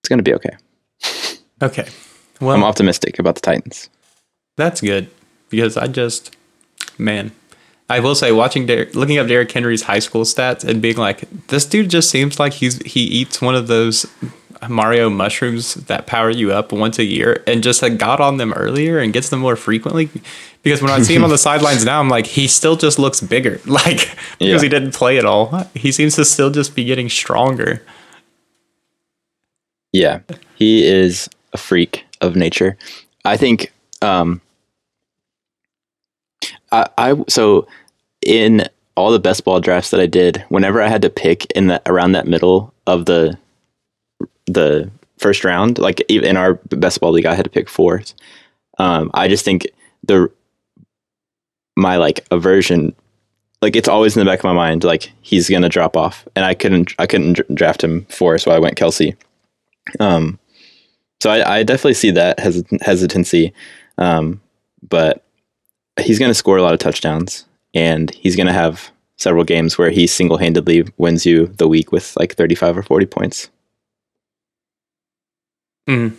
[0.00, 0.56] it's going to be okay.
[1.62, 1.88] Okay.
[2.40, 3.88] Well, I'm optimistic about the Titans.
[4.56, 5.08] That's good
[5.48, 6.36] because I just,
[6.98, 7.30] man,
[7.88, 11.20] I will say watching Der- looking up Derrick Henry's high school stats and being like,
[11.48, 14.06] this dude just seems like he's he eats one of those
[14.68, 18.52] Mario mushrooms that power you up once a year and just like got on them
[18.52, 20.08] earlier and gets them more frequently.
[20.62, 23.20] Because when I see him on the sidelines now, I'm like, he still just looks
[23.20, 23.60] bigger.
[23.66, 24.60] Like because Yeah.
[24.60, 27.82] he didn't play at all, he seems to still just be getting stronger.
[29.92, 30.20] Yeah,
[30.56, 32.76] he is a freak of nature.
[33.24, 33.72] I think.
[34.00, 34.40] Um,
[36.72, 37.66] I, I so
[38.24, 41.66] in all the best ball drafts that I did, whenever I had to pick in
[41.68, 43.36] the around that middle of the
[44.52, 48.14] the first round, like in our best ball league, I had to pick fourth.
[48.78, 49.66] Um, I just think
[50.02, 50.30] the
[51.76, 52.94] my like aversion,
[53.60, 56.44] like it's always in the back of my mind, like he's gonna drop off, and
[56.44, 59.16] I couldn't I couldn't draft him four, so I went Kelce
[60.00, 60.38] Um,
[61.20, 63.52] so I, I definitely see that hesit- hesitancy,
[63.98, 64.40] um,
[64.88, 65.24] but
[66.00, 67.44] he's to score a lot of touchdowns,
[67.74, 72.16] and he's to have several games where he single handedly wins you the week with
[72.16, 73.50] like 35 or 40 points.
[75.88, 76.14] Mhm.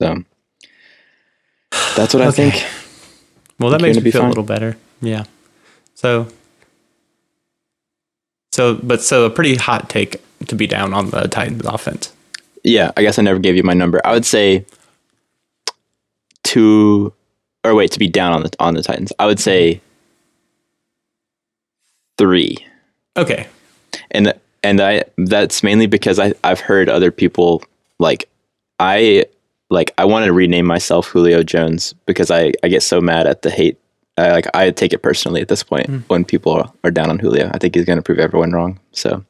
[0.00, 0.22] So
[1.96, 2.64] that's what I think.
[3.58, 4.26] Well, that makes me be feel fine.
[4.26, 4.76] a little better.
[5.00, 5.24] Yeah.
[5.94, 6.28] So,
[8.52, 12.12] so, but so a pretty hot take to be down on the Titans offense.
[12.62, 14.00] Yeah, I guess I never gave you my number.
[14.04, 14.64] I would say
[16.44, 17.12] two,
[17.64, 19.12] or wait, to be down on the on the Titans.
[19.18, 19.80] I would say
[22.16, 22.56] three,
[23.16, 23.46] Okay.
[24.12, 24.32] and
[24.62, 27.62] and I that's mainly because I I've heard other people
[27.98, 28.28] like
[28.78, 29.24] I
[29.70, 33.42] like I want to rename myself Julio Jones because I I get so mad at
[33.42, 33.78] the hate.
[34.16, 35.98] I like I take it personally at this point hmm.
[36.08, 37.50] when people are down on Julio.
[37.52, 38.80] I think he's going to prove everyone wrong.
[38.92, 39.24] So.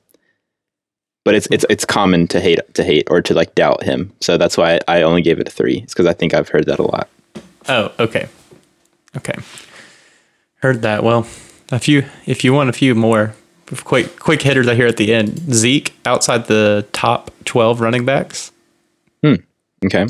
[1.24, 4.39] But it's it's it's common to hate to hate or to like doubt him, so
[4.39, 5.81] that's why I only gave it a three.
[5.81, 7.11] It's because I think I've heard that a lot.
[7.68, 8.29] Oh, okay.
[9.14, 9.35] Okay.
[10.62, 11.05] Heard that.
[11.05, 11.26] Well,
[11.70, 13.35] a few, if you want a few more
[13.84, 15.54] quick, quick hitters I hear at the end.
[15.54, 18.52] Zeke outside the top 12 running backs.
[19.84, 20.06] Okay.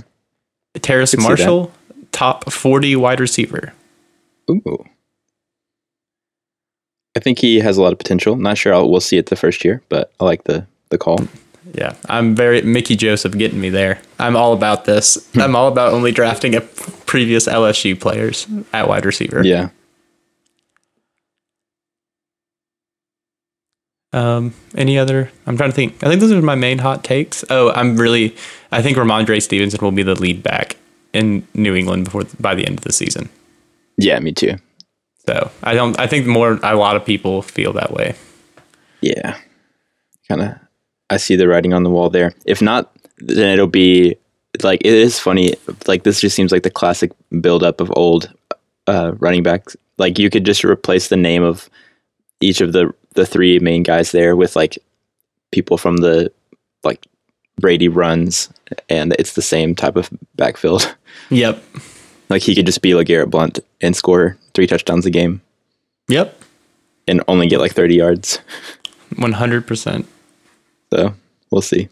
[0.80, 1.28] Terrace Could see that.
[1.28, 1.72] Marshall,
[2.12, 3.72] top 40 wide receiver.
[4.50, 4.84] Ooh.
[7.16, 8.36] I think he has a lot of potential.
[8.36, 11.18] Not sure I'll, we'll see it the first year, but I like the the call.
[11.74, 14.00] Yeah, I'm very Mickey Joseph getting me there.
[14.18, 15.28] I'm all about this.
[15.34, 15.40] Hmm.
[15.40, 19.44] I'm all about only drafting a previous LSU players at wide receiver.
[19.44, 19.70] Yeah.
[24.12, 25.30] Um, any other?
[25.46, 26.02] I'm trying to think.
[26.02, 27.44] I think those are my main hot takes.
[27.50, 28.34] Oh, I'm really.
[28.72, 30.76] I think Rhamondre Stevenson will be the lead back
[31.12, 33.28] in New England before by the end of the season.
[33.96, 34.56] Yeah, me too.
[35.26, 35.98] So I don't.
[35.98, 36.58] I think more.
[36.62, 38.14] A lot of people feel that way.
[39.00, 39.36] Yeah.
[40.28, 40.58] Kind of
[41.10, 42.32] I see the writing on the wall there.
[42.44, 44.16] If not, then it'll be
[44.62, 45.54] like it is funny.
[45.86, 48.32] Like this just seems like the classic buildup of old
[48.86, 49.76] uh, running backs.
[49.96, 51.68] Like you could just replace the name of
[52.40, 54.78] each of the the three main guys there with like
[55.52, 56.32] people from the
[56.84, 57.06] like
[57.60, 58.48] Brady runs,
[58.88, 60.94] and it's the same type of backfield.
[61.30, 61.62] Yep.
[62.30, 65.40] Like he could just be like Garrett Blount and score three touchdowns a game
[66.08, 66.40] Yep.
[67.08, 68.38] and only get like thirty yards.
[69.16, 70.06] One hundred percent.
[70.92, 71.12] So
[71.50, 71.88] we'll see.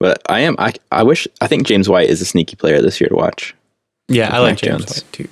[0.00, 3.00] But I am I I wish I think James White is a sneaky player this
[3.00, 3.54] year to watch.
[4.08, 5.02] Yeah, I like James Jones.
[5.02, 5.28] White too.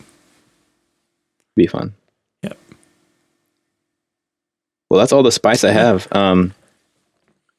[1.56, 1.94] Be fun.
[4.90, 6.08] Well, that's all the spice I have.
[6.12, 6.52] Um,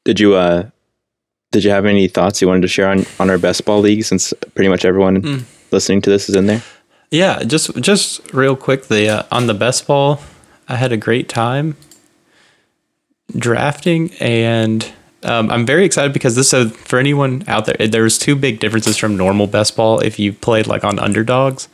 [0.04, 0.68] did you uh,
[1.50, 4.04] did you have any thoughts you wanted to share on on our best ball league
[4.04, 5.42] since pretty much everyone Mm.
[5.70, 6.62] listening to this is in there?
[7.10, 10.20] Yeah, just just real quick, the uh, on the best ball,
[10.68, 11.76] I had a great time
[13.36, 14.90] drafting, and
[15.22, 16.50] um, I'm very excited because this.
[16.50, 20.32] So for anyone out there, there's two big differences from normal best ball if you
[20.32, 21.68] played like on underdogs,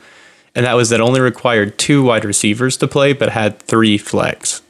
[0.55, 4.61] and that was that only required two wide receivers to play, but had three flex,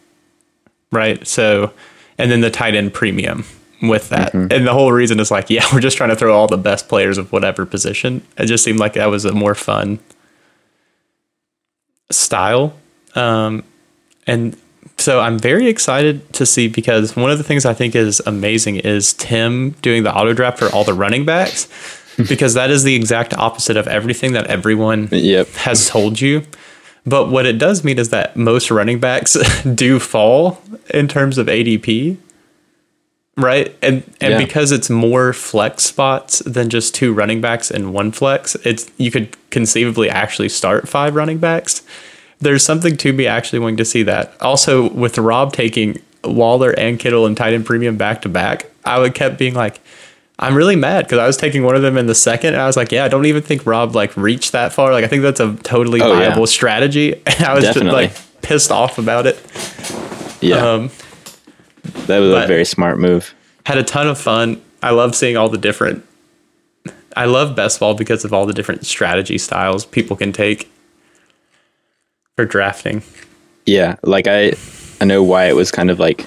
[0.91, 1.25] right?
[1.27, 1.71] So,
[2.17, 3.45] and then the tight end premium
[3.81, 6.47] with that, and the whole reason is like, yeah, we're just trying to throw all
[6.47, 8.21] the best players of whatever position.
[8.37, 9.99] It just seemed like that was a more fun
[12.11, 12.73] style.
[13.15, 13.63] Um,
[14.27, 14.57] and
[14.97, 18.77] so I'm very excited to see because one of the things I think is amazing
[18.77, 21.67] is Tim doing the auto draft for all the running backs
[22.29, 25.47] because that is the exact opposite of everything that everyone Yep.
[25.51, 26.43] has told you.
[27.09, 29.33] But what it does mean is that most running backs
[29.75, 32.17] do fall in terms of ADP.
[33.37, 33.75] Right?
[33.81, 34.37] And and Yeah.
[34.45, 39.11] because it's more flex spots than just two running backs and one flex, it's you
[39.11, 41.81] could conceivably actually start five running backs.
[42.41, 44.33] There's something to be actually wanting to see that.
[44.41, 48.99] Also, with Rob taking Waller and Kittle and tight end premium back to back, I
[48.99, 49.79] would kept being like,
[50.41, 52.65] I'm really mad because I was taking one of them in the second, and I
[52.65, 54.91] was like, yeah, I don't even think Rob like reached that far.
[54.93, 56.29] Like, I think that's a totally Oh, yeah.
[56.29, 57.13] viable strategy.
[57.27, 58.07] And I was Definitely.
[58.07, 59.35] just like pissed off about it.
[60.41, 60.91] Yeah, Um,
[62.07, 63.33] that was a very smart move.
[63.65, 64.61] had a ton of fun.
[64.81, 66.05] I love seeing all the different.
[67.17, 70.71] I love best ball because of all the different strategy styles people can take
[72.37, 73.03] for drafting.
[73.65, 74.53] Yeah, like I,
[75.01, 76.25] I know Wyatt was kind of like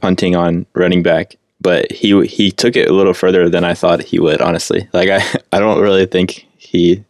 [0.00, 4.02] punting on running back, but he he took it a little further than I thought
[4.02, 4.40] he would.
[4.40, 7.04] Honestly, like I I don't really think he,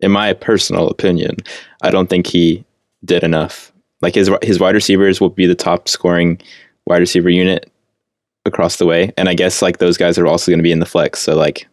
[0.00, 1.36] in my personal opinion,
[1.82, 2.64] I don't think he
[3.04, 3.72] did enough.
[4.00, 6.40] Like his his wide receivers will be the top scoring
[6.86, 7.70] wide receiver unit
[8.46, 10.80] across the way, and I guess like those guys are also going to be in
[10.80, 11.20] the flex.
[11.20, 11.66] So like,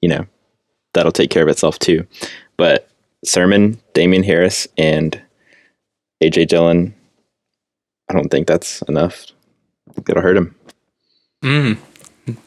[0.00, 0.26] you know,
[0.92, 2.06] that'll take care of itself too.
[2.56, 2.88] But
[3.24, 5.20] Sermon, Damien Harris, and
[6.22, 6.94] AJ Dillon,
[8.10, 9.26] I don't think that's enough.
[10.08, 10.54] It'll hurt him.
[11.44, 11.78] Mm.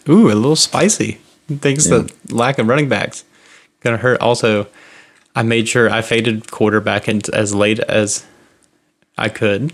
[0.09, 1.19] Ooh, a little spicy.
[1.47, 3.23] Thanks to the lack of running backs.
[3.81, 4.19] Gonna hurt.
[4.19, 4.67] Also,
[5.35, 8.25] I made sure I faded quarterback in as late as
[9.17, 9.71] I could.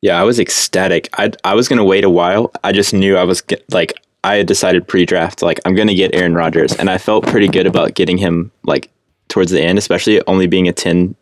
[0.00, 1.10] Yeah, I was ecstatic.
[1.18, 2.50] I I was gonna wait a while.
[2.64, 3.92] I just knew I was get, like
[4.24, 7.66] I had decided pre-draft like I'm gonna get Aaron Rodgers, and I felt pretty good
[7.66, 8.90] about getting him like
[9.28, 11.14] towards the end, especially only being a ten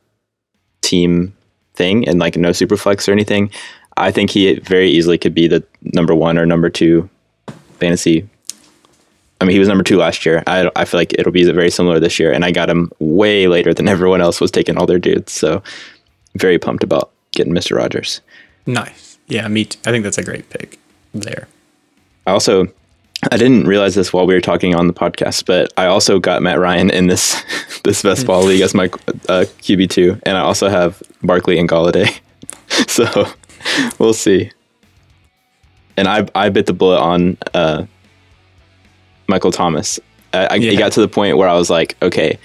[0.83, 1.35] team
[1.75, 3.51] thing and like no super flex or anything.
[4.01, 7.09] I think he very easily could be the number one or number two
[7.79, 8.29] fantasy.
[9.41, 10.43] I mean, he was number two last year.
[10.47, 13.47] I I feel like it'll be very similar this year, and I got him way
[13.47, 15.33] later than everyone else was taking all their dudes.
[15.33, 15.63] So
[16.35, 17.77] very pumped about getting Mr.
[17.77, 18.21] Rogers.
[18.67, 19.19] Nice.
[19.29, 19.67] Yeah, me.
[19.67, 19.79] Too.
[19.87, 20.79] I think that's a great pick
[21.15, 21.49] there.
[22.27, 22.69] I also
[23.33, 26.41] I didn't realize this while we were talking on the podcast, but I also got
[26.43, 27.43] Matt Ryan in this
[27.85, 28.87] this best ball league as my
[29.29, 32.19] uh, QB two, and I also have Barkley and Golladay.
[32.89, 33.27] so
[33.99, 34.51] we'll see.
[35.97, 37.85] And I I bit the bullet on uh,
[39.27, 39.99] Michael Thomas.
[40.33, 40.73] I, I Yeah.
[40.73, 42.39] it got to the point where I was like, okay,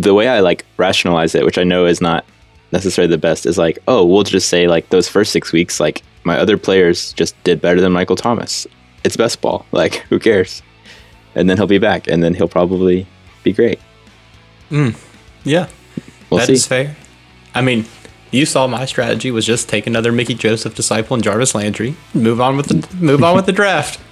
[0.00, 2.24] the way I like rationalize it, which I know is not
[2.72, 6.02] necessarily the best, is like, oh, we'll just say like those first six weeks, like
[6.24, 8.66] my other players just did better than Michael Thomas.
[9.04, 9.66] It's best ball.
[9.72, 10.62] Like, who cares?
[11.34, 13.06] And then he'll be back, and then he'll probably
[13.42, 13.78] be great.
[15.44, 15.68] Yeah,
[16.30, 16.94] We'll that is fair.
[17.54, 17.84] I mean,
[18.32, 22.40] you saw my strategy was just take another Mickey Joseph disciple and Jarvis Landry, move
[22.40, 24.00] on with the move on with the draft.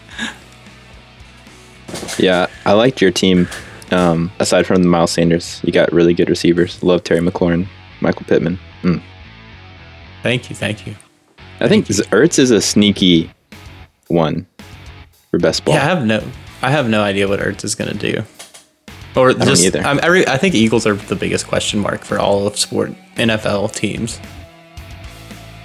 [2.18, 3.48] Yeah, I liked your team.
[3.90, 6.80] Um, aside from the Miles Sanders, you got really good receivers.
[6.82, 7.66] Love Terry McLaurin,
[8.00, 8.58] Michael Pittman.
[8.82, 9.02] Mm.
[10.22, 10.94] Thank you, thank you.
[11.60, 13.30] I think Ertz is a sneaky
[14.08, 14.46] one
[15.30, 15.74] for best ball.
[15.74, 16.22] Yeah, I have no,
[16.62, 18.22] I have no idea what Ertz is going to do.
[19.16, 19.80] Or don't just, either.
[19.80, 22.92] Um, I'm, I, I think Eagles are the biggest question mark for all of sport
[23.16, 24.20] NFL teams.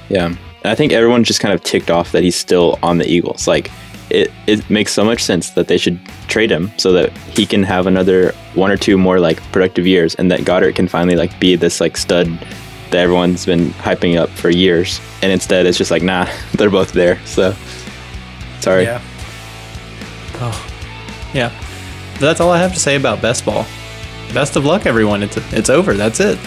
[0.10, 0.26] Yeah.
[0.26, 3.48] And I think everyone's just kind of ticked off that he's still on the Eagles.
[3.48, 3.72] Like
[4.10, 7.64] it, it makes so much sense that they should trade him so that he can
[7.64, 11.40] have another one or two more like productive years and that Goedert can finally like
[11.40, 12.28] be this like stud
[12.92, 15.00] that everyone's been hyping up for years.
[15.22, 17.24] And instead it's just like, nah, they're both there.
[17.26, 17.56] So
[18.60, 18.84] sorry.
[18.84, 19.02] Yeah.
[20.36, 20.68] Oh,
[21.34, 21.65] yeah.
[22.20, 23.66] That's all I have to say about best ball.
[24.34, 25.24] Best of luck, everyone.
[25.24, 25.94] It's it's over.
[25.94, 26.40] That's it.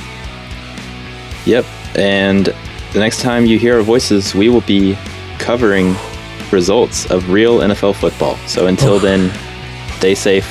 [1.46, 1.64] Yep.
[1.96, 2.46] And
[2.92, 4.96] the next time you hear our voices, we will be
[5.38, 5.94] covering
[6.50, 8.36] results of real NFL football.
[8.46, 8.98] So until oh.
[8.98, 9.32] then,
[9.98, 10.46] stay safe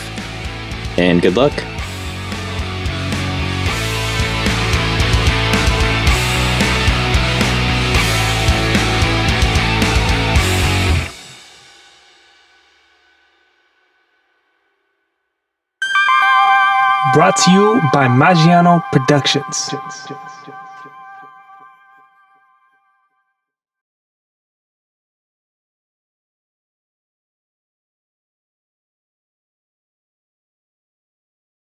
[0.97, 1.53] and good luck.
[17.17, 19.73] Brought to you by Magiano Productions.